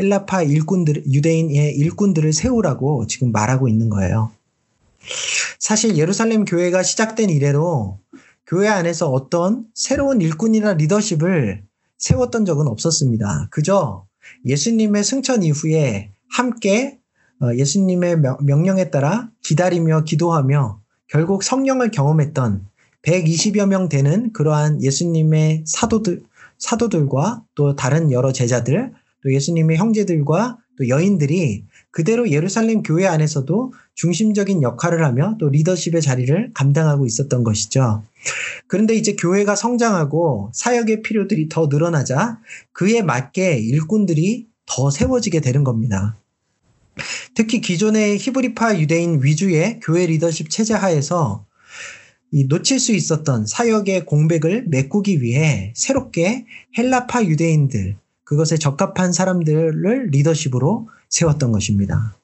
[0.00, 4.32] 헬라파 일꾼들, 유대인의 일꾼들을 세우라고 지금 말하고 있는 거예요.
[5.58, 7.98] 사실 예루살렘 교회가 시작된 이래로
[8.46, 11.62] 교회 안에서 어떤 새로운 일꾼이나 리더십을
[11.98, 13.48] 세웠던 적은 없었습니다.
[13.50, 14.06] 그저
[14.46, 16.98] 예수님의 승천 이후에 함께
[17.42, 22.66] 어, 예수님의 명령에 따라 기다리며 기도하며 결국 성령을 경험했던
[23.02, 26.22] 120여 명 되는 그러한 예수님의 사도들,
[26.58, 34.62] 사도들과 또 다른 여러 제자들, 또 예수님의 형제들과 또 여인들이 그대로 예루살렘 교회 안에서도 중심적인
[34.62, 38.02] 역할을 하며 또 리더십의 자리를 감당하고 있었던 것이죠.
[38.66, 42.38] 그런데 이제 교회가 성장하고 사역의 필요들이 더 늘어나자
[42.72, 46.16] 그에 맞게 일꾼들이 더 세워지게 되는 겁니다.
[47.34, 51.44] 특히 기존의 히브리파 유대인 위주의 교회 리더십 체제 하에서
[52.32, 56.46] 이 놓칠 수 있었던 사역의 공백을 메꾸기 위해 새롭게
[56.78, 57.96] 헬라파 유대인들,
[58.30, 62.16] 그것에 적합한 사람들을 리더십으로 세웠던 것입니다.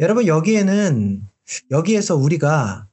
[0.00, 1.22] 여러분, 여기에는,
[1.70, 2.86] 여기에서 우리가,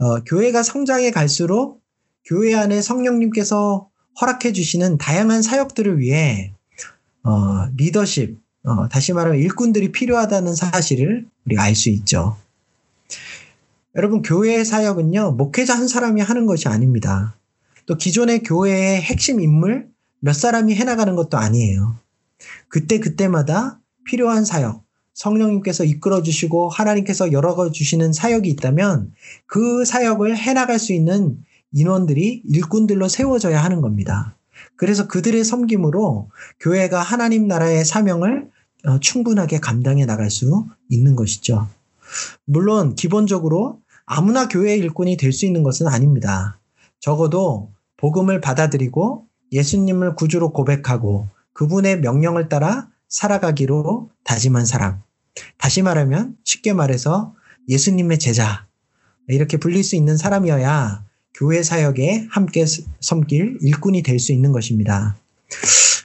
[0.00, 1.82] 어, 교회가 성장해 갈수록
[2.24, 3.88] 교회 안에 성령님께서
[4.20, 6.52] 허락해 주시는 다양한 사역들을 위해,
[7.22, 12.36] 어, 리더십, 어, 다시 말하면 일꾼들이 필요하다는 사실을 우리가 알 수 있죠.
[13.94, 17.36] 여러분, 교회의 사역은요, 목회자 한 사람이 하는 것이 아닙니다.
[17.86, 19.94] 또 기존의 교회의 핵심 인물
[20.26, 22.00] 몇 사람이 해나가는 것도 아니에요.
[22.66, 24.82] 그때 그때마다 필요한 사역,
[25.14, 29.12] 성령님께서 이끌어 주시고 하나님께서 열어 주시는 사역이 있다면
[29.46, 31.38] 그 사역을 해나갈 수 있는
[31.70, 34.36] 인원들이 일꾼들로 세워져야 하는 겁니다.
[34.74, 38.50] 그래서 그들의 섬김으로 교회가 하나님 나라의 사명을
[38.84, 41.68] 어, 충분하게 감당해 나갈 수 있는 것이죠.
[42.46, 46.58] 물론 기본적으로 아무나 교회 일꾼이 될 수 있는 것은 아닙니다.
[46.98, 55.02] 적어도 복음을 받아들이고 예수님을 구주로 고백하고 그분의 명령을 따라 살아가기로 다짐한 사람.
[55.58, 57.34] 다시 말하면 쉽게 말해서
[57.68, 58.66] 예수님의 제자.
[59.28, 61.04] 이렇게 불릴 수 있는 사람이어야
[61.34, 62.64] 교회 사역에 함께
[63.00, 65.16] 섬길 일꾼이 될 수 있는 것입니다.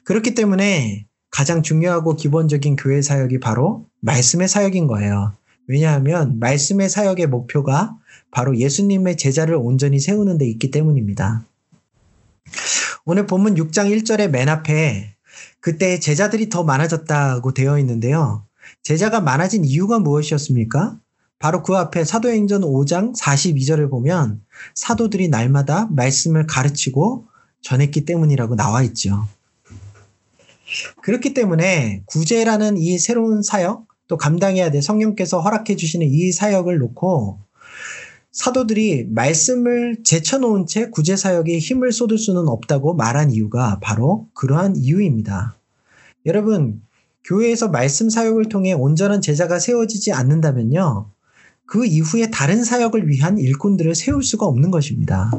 [0.03, 5.33] 그렇기 때문에 가장 중요하고 기본적인 교회 사역이 바로 말씀의 사역인 거예요.
[5.67, 7.97] 왜냐하면 말씀의 사역의 목표가
[8.31, 11.45] 바로 예수님의 제자를 온전히 세우는 데 있기 때문입니다.
[13.03, 15.15] 오늘 본문 6장 1절의 맨 앞에
[15.59, 18.45] 그때 제자들이 더 많아졌다고 되어 있는데요.
[18.83, 20.97] 제자가 많아진 이유가 무엇이었습니까?
[21.39, 24.41] 바로 그 앞에 사도행전 5장 42절을 보면
[24.75, 27.25] 사도들이 날마다 말씀을 가르치고
[27.61, 29.27] 전했기 때문이라고 나와 있죠.
[31.01, 37.39] 그렇기 때문에 구제라는 이 새로운 사역, 또 감당해야 될 성령께서 허락해 주시는 이 사역을 놓고
[38.31, 45.55] 사도들이 말씀을 제쳐놓은 채 구제사역에 힘을 쏟을 수는 없다고 말한 이유가 바로 그러한 이유입니다.
[46.25, 46.81] 여러분,
[47.25, 51.09] 교회에서 말씀 사역을 통해 온전한 제자가 세워지지 않는다면요.
[51.65, 55.31] 그 이후에 다른 사역을 위한 일꾼들을 세울 수가 없는 것입니다.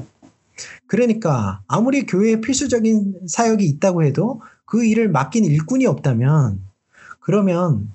[0.86, 6.60] 그러니까 아무리 교회에 필수적인 사역이 있다고 해도 그 일을 맡긴 일꾼이 없다면
[7.20, 7.90] 그러면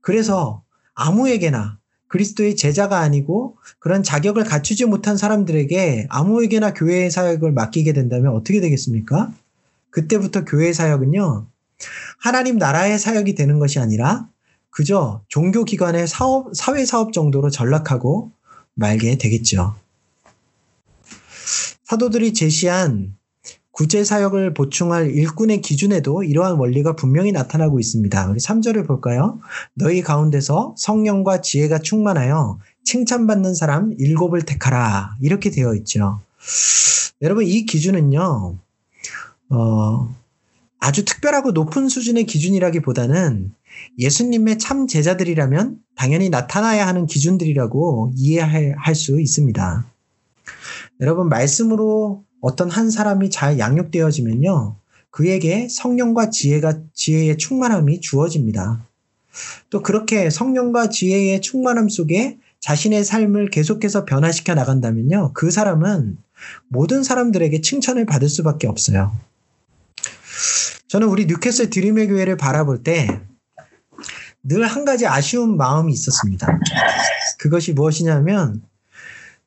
[0.00, 0.62] 그래서
[0.94, 1.75] 아무에게나
[2.08, 9.32] 그리스도의 제자가 아니고 그런 자격을 갖추지 못한 사람들에게 아무에게나 교회의 사역을 맡기게 된다면 어떻게 되겠습니까?
[9.90, 11.46] 그때부터 교회 사역은요,
[12.18, 14.28] 하나님 나라의 사역이 되는 것이 아니라
[14.70, 18.30] 그저 종교기관의 사업, 사회사업 정도로 전락하고
[18.74, 19.74] 말게 되겠죠.
[21.84, 23.16] 사도들이 제시한
[23.76, 28.30] 구제 사역을 보충할 일꾼의 기준에도 이러한 원리가 분명히 나타나고 있습니다.
[28.30, 29.38] 우리 3절을 볼까요?
[29.74, 35.16] 너희 가운데서 성령과 지혜가 충만하여 칭찬받는 사람 일곱을 택하라.
[35.20, 36.22] 이렇게 되어 있죠.
[37.20, 38.56] 여러분, 이 기준은요,
[39.50, 40.14] 어,
[40.80, 43.52] 아주 특별하고 높은 수준의 기준이라기보다는
[43.98, 49.84] 예수님의 참 제자들이라면 당연히 나타나야 하는 기준들이라고 이해할 수 있습니다.
[51.02, 54.76] 여러분, 말씀으로 어떤 한 사람이 잘 양육되어지면요.
[55.10, 58.86] 그에게 성령과 지혜가 지혜의 충만함이 주어집니다.
[59.70, 65.32] 또 그렇게 성령과 지혜의 충만함 속에 자신의 삶을 계속해서 변화시켜 나간다면요.
[65.34, 66.18] 그 사람은
[66.68, 69.12] 모든 사람들에게 칭찬을 받을 수밖에 없어요.
[70.88, 73.20] 저는 우리 뉴캐슬 드림의 교회를 바라볼 때
[74.48, 76.46] 늘 한 가지 아쉬운 마음이 있었습니다.
[77.38, 78.62] 그것이 무엇이냐면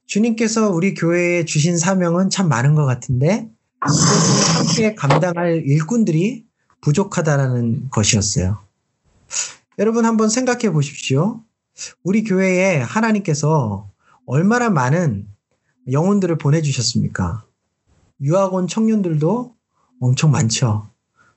[0.10, 3.48] 주님께서 우리 교회에 주신 사명은 참 많은 것 같은데
[3.80, 6.46] 함께 감당할 일꾼들이
[6.82, 8.58] 부족하다라는 것이었어요.
[9.78, 11.44] 여러분 한번 생각해 보십시오.
[12.04, 13.88] 우리 교회에 하나님께서
[14.26, 15.28] 얼마나 많은
[15.92, 17.46] 영혼들을 보내주셨습니까?
[18.22, 19.56] 유학원 청년들도
[20.02, 20.90] 엄청 많죠.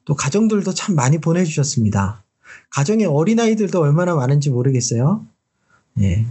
[0.07, 2.25] 또 가정들도 참 많이 보내주셨습니다.
[2.71, 5.27] 가정의 어린아이들도 얼마나 많은지 모르겠어요.
[6.01, 6.27] 예.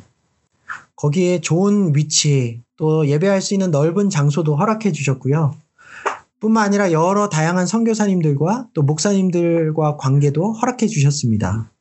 [1.01, 5.55] 거기에 좋은 위치, 또 예배할 수 있는 넓은 장소도 허락해 주셨고요.
[6.39, 11.71] 뿐만 아니라 여러 다양한 선교사님들과 또 목사님들과 관계도 허락해 주셨습니다.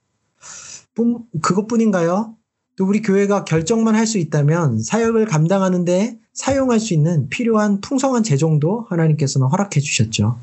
[0.94, 2.34] 뿐, 그것뿐인가요?
[2.76, 8.86] 또 우리 교회가 결정만 할 수 있다면 사역을 감당하는데 사용할 수 있는 필요한 풍성한 재정도
[8.88, 10.38] 하나님께서는 허락해 주셨죠.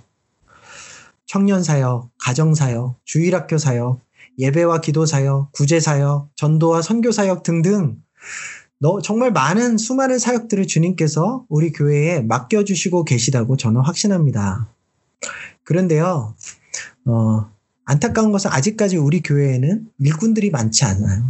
[1.25, 4.01] 청년 사역, 가정 사역, 주일학교 사역,
[4.37, 7.97] 예배와 기도 사역, 구제 사역, 전도와 선교 사역 등등
[8.79, 14.67] 너 정말 많은 수많은 사역들을 주님께서 우리 교회에 맡겨주시고 계시다고 저는 확신합니다.
[15.63, 16.35] 그런데요,
[17.05, 17.49] 어,
[17.85, 21.23] 안타까운 것은 아직까지 우리 교회에는 일꾼들이 많지 않아요.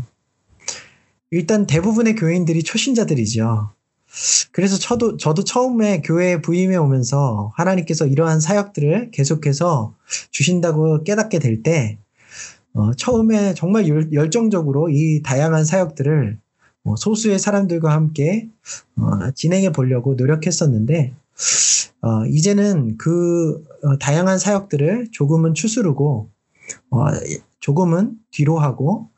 [1.32, 3.72] 일단 대부분의 교인들이 초신자들이죠.
[4.52, 9.96] 그래서 저도, 저도 처음에 교회에 부임해 오면서 하나님께서 이러한 사역들을 계속해서
[10.32, 11.98] 주신다고 깨닫게 될 때,
[12.74, 16.47] 어, 처음에 정말 열, 정적으로 이 다양한 사역들을 어,
[16.96, 18.50] 소수의 사람들과 함께
[18.98, 21.14] 어, 진행해 보려고 노력했었는데,
[22.02, 26.30] 어, 이제는 그 어, 다양한 사역들을 조금은 추스르고,
[26.92, 27.06] 어,
[27.60, 29.10] 조금은 뒤로 하고,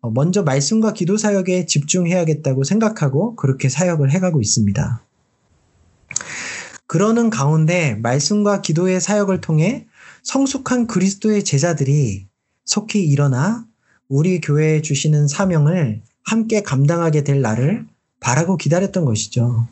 [0.00, 5.04] 어, 먼저 말씀과 기도 사역에 집중해야겠다고 생각하고 그렇게 사역을 해가고 있습니다.
[6.86, 9.86] 그러는 가운데 말씀과 기도의 사역을 통해
[10.22, 12.26] 성숙한 그리스도의 제자들이
[12.64, 13.64] 속히 일어나
[14.08, 17.86] 우리 교회에 주시는 사명을 함께 감당하게 될 날을
[18.20, 19.66] 바라고 기다렸던 것이죠.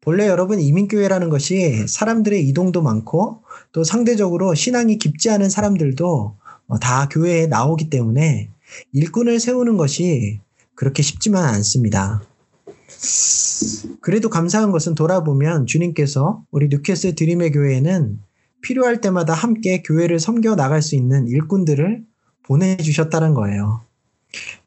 [0.00, 3.42] 본래 여러분 이민교회라는 것이 사람들의 이동도 많고
[3.72, 6.36] 또 상대적으로 신앙이 깊지 않은 사람들도
[6.80, 8.48] 다 교회에 나오기 때문에
[8.92, 10.40] 일꾼을 세우는 것이
[10.74, 12.22] 그렇게 쉽지만 않습니다.
[14.00, 18.18] 그래도 감사한 것은 돌아보면 주님께서 우리 뉴캐슬 드림의 교회에는
[18.62, 22.04] 필요할 때마다 함께 교회를 섬겨 나갈 수 있는 일꾼들을
[22.44, 23.82] 보내주셨다는 거예요.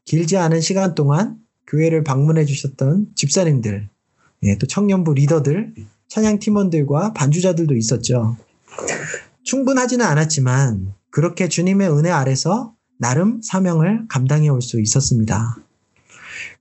[0.04, 3.88] 길지 않은 시간 동안 교회를 방문해 주셨던 집사님들,
[4.44, 5.74] 예, 또 청년부 리더들,
[6.08, 8.36] 찬양 팀원들과 반주자들도 있었죠.
[9.44, 15.56] 충분하지는 않았지만 그렇게 주님의 은혜 아래서 나름 사명을 감당해 올 수 있었습니다.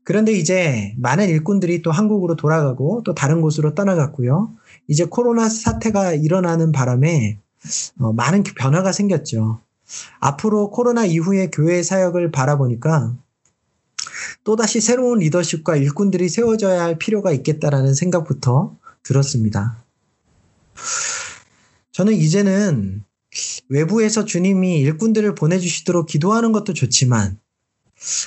[0.03, 4.51] 그런데 이제 많은 일꾼들이 또 한국으로 돌아가고 또 다른 곳으로 떠나갔고요.
[4.88, 7.39] 이제 코로나 사태가 일어나는 바람에
[7.99, 9.62] 어, 많은 변화가 생겼죠.
[10.19, 13.15] 앞으로 코로나 이후에 교회 사역을 바라보니까
[14.43, 19.83] 또다시 새로운 리더십과 일꾼들이 세워져야 할 필요가 있겠다라는 생각부터 들었습니다.
[21.91, 23.03] 저는 이제는
[23.69, 27.39] 외부에서 주님이 일꾼들을 보내주시도록 기도하는 것도 좋지만,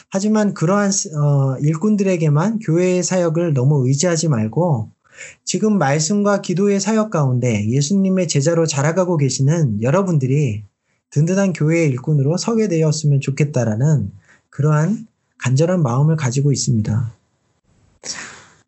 [0.09, 4.91] 하지만 그러한 어, 일꾼들에게만 교회의 사역을 너무 의지하지 말고
[5.45, 10.65] 지금 말씀과 기도의 사역 가운데 예수님의 제자로 자라가고 계시는 여러분들이
[11.11, 14.13] 든든한 교회의 일꾼으로 서게 되었으면 좋겠다라는
[14.51, 15.07] 그러한
[15.39, 17.15] 간절한 마음을 가지고 있습니다.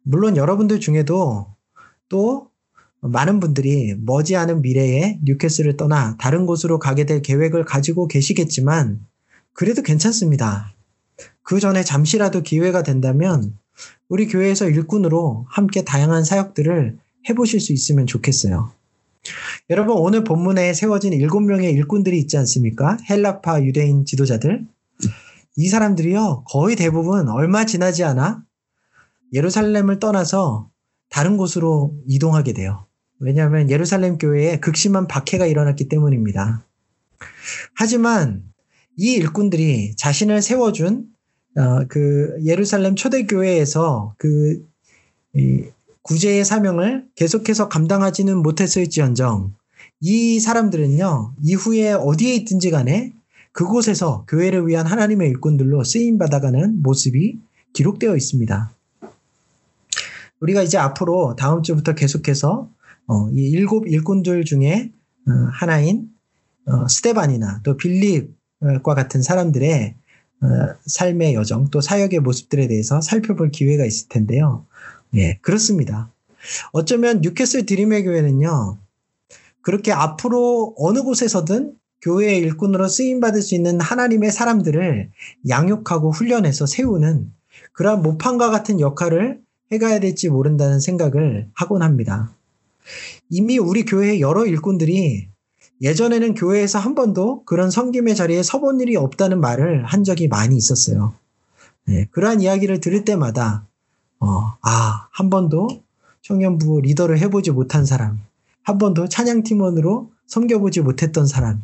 [0.02, 1.46] 물론 여러분들 중에도
[2.08, 2.48] 또
[3.00, 9.00] 많은 분들이 머지않은 미래에 뉴캐슬을 떠나 다른 곳으로 가게 될 계획을 가지고 계시겠지만
[9.52, 10.72] 그래도 괜찮습니다.
[11.42, 13.56] 그 전에 잠시라도 기회가 된다면
[14.08, 18.72] 우리 교회에서 일꾼으로 함께 다양한 사역들을 해보실 수 있으면 좋겠어요.
[19.70, 22.96] 여러분 오늘 본문에 세워진 일곱 명의 일꾼들이 있지 않습니까?
[23.08, 24.66] 헬라파 유대인 지도자들.
[25.58, 28.44] 이 사람들이요 거의 대부분 얼마 지나지 않아
[29.32, 30.70] 예루살렘을 떠나서
[31.10, 32.86] 다른 곳으로 이동하게 돼요.
[33.18, 36.64] 왜냐하면 예루살렘 교회에 극심한 박해가 일어났기 때문입니다.
[37.74, 38.44] 하지만
[38.96, 41.06] 이 일꾼들이 자신을 세워준
[41.56, 44.64] 어, 그 예루살렘 초대교회에서 그
[46.02, 49.54] 구제의 사명을 계속해서 감당하지는 못했을지언정
[50.02, 53.17] 이 사람들은요 이후에 어디에 있든지 간에
[53.58, 57.40] 그곳에서 교회를 위한 하나님의 일꾼들로 쓰임 받아가는 모습이
[57.72, 58.72] 기록되어 있습니다.
[60.38, 62.70] 우리가 이제 앞으로 다음 주부터 계속해서
[63.08, 64.92] 어, 이 일곱 일꾼들 중에
[65.26, 66.08] 어, 하나인
[66.66, 69.96] 어, 스테반이나 또 빌립과 같은 사람들의
[70.40, 70.46] 어,
[70.86, 74.66] 삶의 여정 또 사역의 모습들에 대해서 살펴볼 기회가 있을 텐데요.
[75.16, 76.12] 예, 그렇습니다.
[76.70, 78.78] 어쩌면 뉴캐슬 드림의 교회는요,
[79.62, 85.10] 그렇게 앞으로 어느 곳에서든 교회의 일꾼으로 쓰임받을 수 있는 하나님의 사람들을
[85.48, 87.32] 양육하고 훈련해서 세우는
[87.72, 89.40] 그러한 모판과 같은 역할을
[89.72, 92.32] 해가야 될지 모른다는 생각을 하곤 합니다.
[93.28, 95.28] 이미 우리 교회의 여러 일꾼들이
[95.80, 101.14] 예전에는 교회에서 한 번도 그런 성김의 자리에 서본 일이 없다는 말을 한 적이 많이 있었어요.
[101.84, 103.66] 네, 그러한 이야기를 들을 때마다
[104.20, 105.68] 어, 아, 한 번도
[106.22, 108.18] 청년부 리더를 해보지 못한 사람,
[108.62, 111.62] 한 번도 찬양팀원으로 섬겨보지 못했던 사람,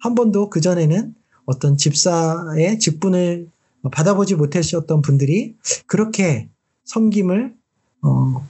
[0.00, 1.14] 한 번도 그전에는
[1.46, 3.48] 어떤 집사의 직분을
[3.90, 5.54] 받아보지 못하셨던 분들이
[5.86, 6.48] 그렇게
[6.84, 7.54] 섬김을
[8.02, 8.48] 어,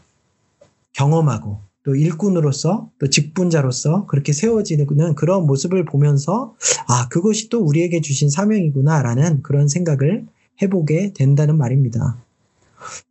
[0.92, 6.56] 경험하고 또 일꾼으로서 또 직분자로서 그렇게 세워지는 그런 모습을 보면서
[6.88, 10.26] 아 그것이 또 우리에게 주신 사명이구나라는 그런 생각을
[10.60, 12.18] 해보게 된다는 말입니다.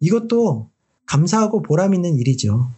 [0.02, 0.70] 이것도
[1.06, 2.70] 감사하고 보람 있는 일이죠.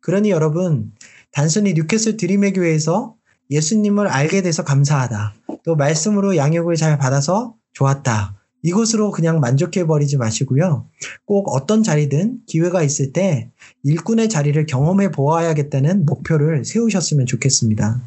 [0.00, 0.92] 그러니 여러분
[1.30, 3.14] 단순히 뉴캐슬 드림의 교회에서
[3.50, 5.34] 예수님을 알게 돼서 감사하다.
[5.64, 8.36] 또 말씀으로 양육을 잘 받아서 좋았다.
[8.62, 10.86] 이것으로 그냥 만족해 버리지 마시고요.
[11.24, 13.50] 꼭 어떤 자리든 기회가 있을 때
[13.82, 18.00] 일꾼의 자리를 경험해 보아야겠다는 목표를 세우셨으면 좋겠습니다.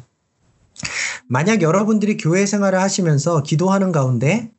[1.28, 4.50] 만약 여러분들이 교회 생활을 하시면서 기도하는 가운데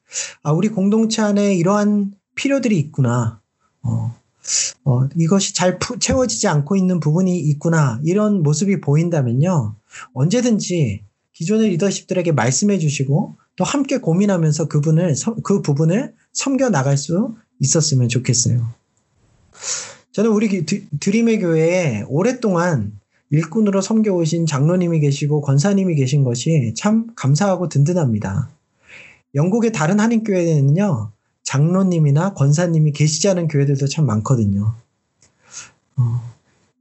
[0.44, 3.42] 아, 우리 공동체 안에 이러한 필요들이 있구나.
[3.82, 4.16] 어,
[4.84, 8.00] 어, 이것이 잘 푸, 채워지지 않고 있는 부분이 있구나.
[8.04, 9.76] 이런 모습이 보인다면요.
[10.14, 18.10] 언제든지 기존의 리더십들에게 말씀해 주시고 또 함께 고민하면서 그분을 그 부분을 섬겨 나갈 수 있었으면
[18.10, 18.68] 좋겠어요.
[20.12, 22.98] 저는 우리 드림의 교회에 오랫동안
[23.32, 28.50] 일꾼으로 섬겨 오신 장로님이 계시고 권사님이 계신 것이 참 감사하고 든든합니다.
[29.34, 31.12] 영국의 다른 한인 교회에는요,
[31.44, 34.74] 장로님이나 권사님이 계시지 않은 교회들도 참 많거든요.
[35.98, 36.22] 어,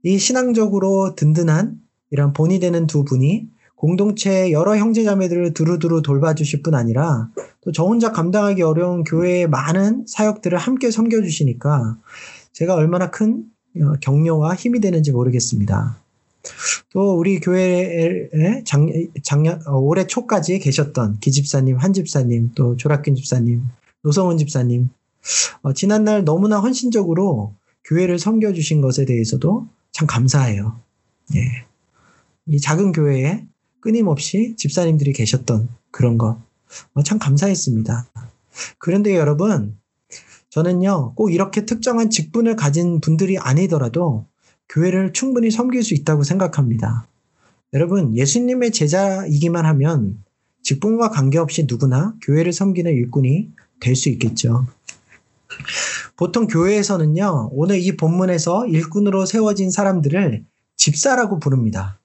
[0.02, 1.80] 이 신앙적으로 든든한
[2.14, 7.28] 이런 본이 되는 두 분이 공동체 여러 형제자매들을 두루두루 돌봐주실 뿐 아니라
[7.60, 11.98] 또 저 혼자 감당하기 어려운 교회의 많은 사역들을 함께 섬겨주시니까
[12.52, 13.46] 제가 얼마나 큰
[13.82, 15.98] 어, 격려와 힘이 되는지 모르겠습니다.
[16.92, 18.80] 또 우리 교회에 작,
[19.24, 23.64] 작년 어, 올해 초까지 계셨던 기집사님, 한집사님, 또 조락균 집사님,
[24.02, 24.88] 노성훈 집사님,
[25.62, 30.78] 어, 지난날 너무나 헌신적으로 교회를 섬겨주신 것에 대해서도 참 감사해요.
[31.34, 31.40] 예.
[32.46, 33.46] 이 작은 교회에
[33.80, 36.38] 끊임없이 집사님들이 계셨던 그런 것.
[36.94, 38.06] 어, 참 감사했습니다.
[38.78, 39.78] 그런데 여러분,
[40.50, 44.26] 저는요, 꼭 이렇게 특정한 직분을 가진 분들이 아니더라도
[44.68, 47.06] 교회를 충분히 섬길 수 있다고 생각합니다.
[47.72, 50.22] 여러분, 예수님의 제자이기만 하면
[50.62, 54.66] 직분과 관계없이 누구나 교회를 섬기는 일꾼이 될 수 있겠죠.
[56.16, 60.44] 보통 교회에서는요, 오늘 이 본문에서 일꾼으로 세워진 사람들을
[60.76, 61.98] 집사라고 부릅니다.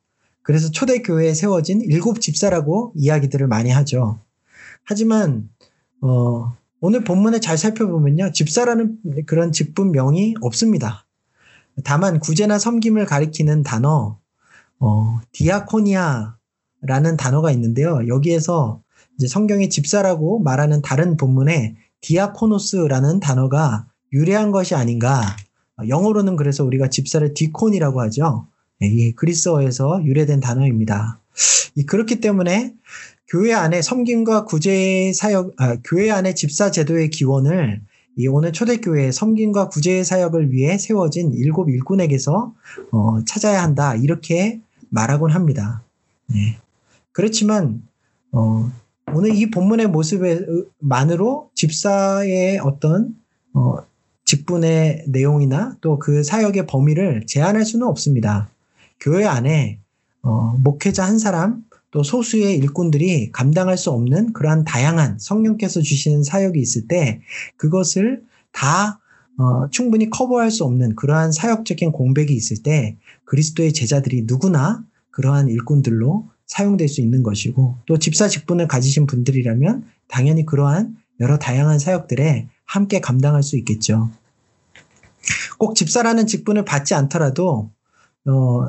[0.49, 4.19] 그래서 초대교회에 세워진 일곱 집사라고 이야기들을 많이 하죠.
[4.83, 5.47] 하지만,
[6.01, 8.31] 어, 오늘 본문에 잘 살펴보면요.
[8.31, 8.97] 집사라는
[9.27, 11.05] 그런 직분명이 없습니다.
[11.83, 14.17] 다만 구제나 섬김을 가리키는 단어,
[14.79, 16.33] 어, 디아코니아라는
[17.19, 18.07] 단어가 있는데요.
[18.07, 18.81] 여기에서
[19.19, 25.21] 이제 성경의 집사라고 말하는 다른 본문에 디아코노스라는 단어가 유래한 것이 아닌가.
[25.87, 28.47] 영어로는 그래서 우리가 집사를 디콘이라고 하죠.
[28.81, 31.19] 예, 이 그리스어에서 유래된 단어입니다.
[31.87, 32.73] 그렇기 때문에
[33.27, 37.81] 교회 안에 섬김과 구제 사역, 아, 교회 안에 집사 제도의 기원을
[38.17, 42.53] 이 오늘 초대교회 섬김과 구제 사역을 위해 세워진 일곱 일꾼에게서
[42.91, 44.59] 어, 찾아야 한다 이렇게
[44.89, 45.83] 말하곤 합니다.
[46.27, 46.57] 네.
[47.11, 47.83] 그렇지만
[48.31, 48.71] 어,
[49.13, 53.15] 오늘 이 본문의 모습만으로 집사의 어떤
[53.53, 53.75] 어,
[54.25, 58.49] 직분의 내용이나 또 그 사역의 범위를 제한할 수는 없습니다.
[58.99, 59.79] 교회 안에
[60.21, 66.59] 어, 목회자 한 사람 또 소수의 일꾼들이 감당할 수 없는 그러한 다양한 성령께서 주시는 사역이
[66.59, 67.21] 있을 때
[67.57, 68.99] 그것을 다
[69.37, 76.29] 어, 충분히 커버할 수 없는 그러한 사역적인 공백이 있을 때 그리스도의 제자들이 누구나 그러한 일꾼들로
[76.45, 82.99] 사용될 수 있는 것이고 또 집사 직분을 가지신 분들이라면 당연히 그러한 여러 다양한 사역들에 함께
[82.99, 84.09] 감당할 수 있겠죠.
[85.57, 87.69] 꼭 집사라는 직분을 받지 않더라도
[88.25, 88.67] 어,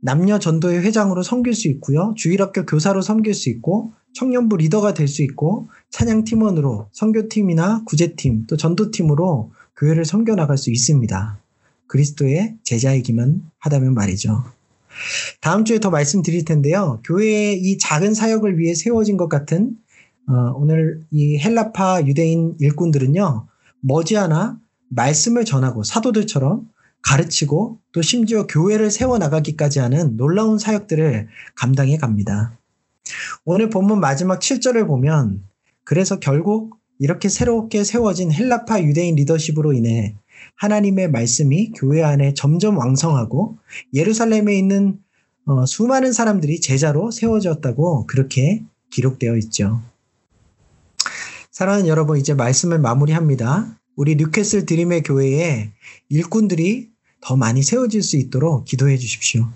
[0.00, 2.14] 남녀 전도회 회장으로 섬길 수 있고요.
[2.16, 8.56] 주일학교 교사로 섬길 수 있고 청년부 리더가 될 수 있고 찬양 팀원으로 선교팀이나 구제팀 또
[8.56, 11.38] 전도팀으로 교회를 섬겨 나갈 수 있습니다.
[11.86, 14.44] 그리스도의 제자이기만 하다면 말이죠.
[15.40, 17.00] 다음 주에 더 말씀드릴 텐데요.
[17.04, 19.76] 교회의 이 작은 사역을 위해 세워진 것 같은
[20.28, 23.46] 어, 오늘 이 헬라파 유대인 일꾼들은요.
[23.80, 26.68] 머지않아 말씀을 전하고 사도들처럼
[27.02, 32.58] 가르치고 또 심지어 교회를 세워나가기까지 하는 놀라운 사역들을 감당해 갑니다.
[33.44, 35.42] 오늘 본문 마지막 7절을 보면
[35.84, 40.16] 그래서 결국 이렇게 새롭게 세워진 헬라파 유대인 리더십으로 인해
[40.56, 43.58] 하나님의 말씀이 교회 안에 점점 왕성하고
[43.94, 44.98] 예루살렘에 있는
[45.46, 49.80] 어, 수많은 사람들이 제자로 세워졌다고 그렇게 기록되어 있죠.
[51.50, 53.78] 사랑하는 여러분, 이제 말씀을 마무리합니다.
[53.96, 55.72] 우리 뉴캐슬 드림의 교회에
[56.08, 56.89] 일꾼들이
[57.20, 59.48] 더 많이 세워질 수 있도록 기도해 주십시오.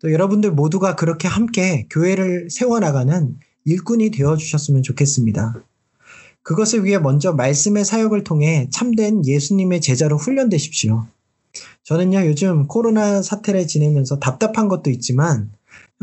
[0.00, 5.54] 또 여러분들 모두가 그렇게 함께 교회를 세워나가는 일꾼이 되어 주셨으면 좋겠습니다.
[6.42, 11.06] 그것을 위해 먼저 말씀의 사역을 통해 참된 예수님의 제자로 훈련되십시오.
[11.84, 15.50] 저는요, 요즘 코로나 사태를 지내면서 답답한 것도 있지만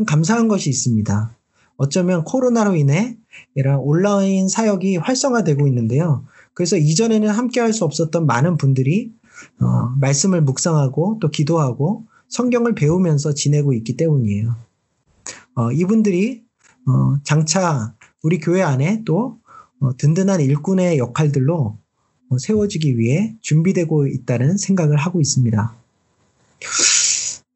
[0.06, 1.36] 감사한 것이 있습니다.
[1.76, 3.16] 어쩌면 코로나로 인해
[3.54, 6.24] 이런 온라인 사역이 활성화되고 있는데요.
[6.54, 9.12] 그래서 이전에는 함께 할 수 없었던 많은 분들이
[9.60, 14.54] 어, 말씀을 묵상하고 또 기도하고 성경을 배우면서 지내고 있기 때문이에요.
[15.54, 16.42] 어, 이분들이
[16.86, 19.38] 어, 장차 우리 교회 안에 또
[19.80, 21.76] 어, 든든한 일꾼의 역할들로
[22.28, 25.74] 어, 세워지기 위해 준비되고 있다는 생각을 하고 있습니다.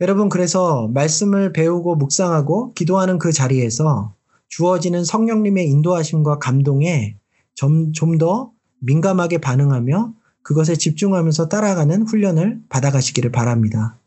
[0.03, 4.15] 여러분, 그래서 말씀을 배우고 묵상하고 기도하는 그 자리에서
[4.49, 7.17] 주어지는 성령님의 인도하심과 감동에
[7.55, 10.13] 좀더 민감하게 반응하며
[10.47, 13.99] 그것에 집중하면서 따라가는 훈련을 받아가시기를 바랍니다.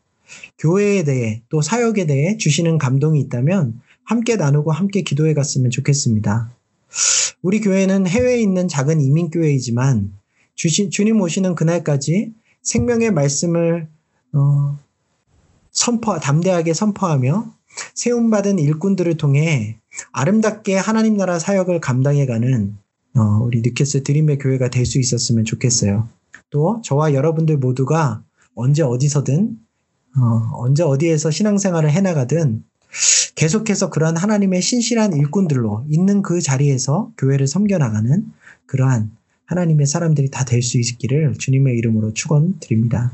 [0.58, 6.50] 교회에 대해 또 사역에 대해 주시는 감동이 있다면 함께 나누고 함께 기도해 갔으면 좋겠습니다.
[7.42, 10.14] 우리 교회는 해외에 있는 작은 이민교회이지만
[10.54, 12.32] 주신, 주님 오시는 그날까지
[12.62, 13.88] 생명의 말씀을
[14.32, 14.78] 어,
[15.72, 17.52] 선포, 담대하게 선포하며
[17.94, 19.76] 세움받은 일꾼들을 통해
[20.12, 22.78] 아름답게 하나님 나라 사역을 감당해가는
[23.18, 26.08] 어, 우리 뉴캐슬 드림의 교회가 될 수 있었으면 좋겠어요.
[26.50, 28.22] 또 저와 여러분들 모두가
[28.54, 29.56] 언제 어디서든
[30.16, 32.64] 어, 언제 어디에서 신앙생활을 해나가든
[33.36, 38.26] 계속해서 그러한 하나님의 신실한 일꾼들로 있는 그 자리에서 교회를 섬겨나가는
[38.66, 39.12] 그러한
[39.46, 43.12] 하나님의 사람들이 다 될 수 있기를 주님의 이름으로 축원드립니다.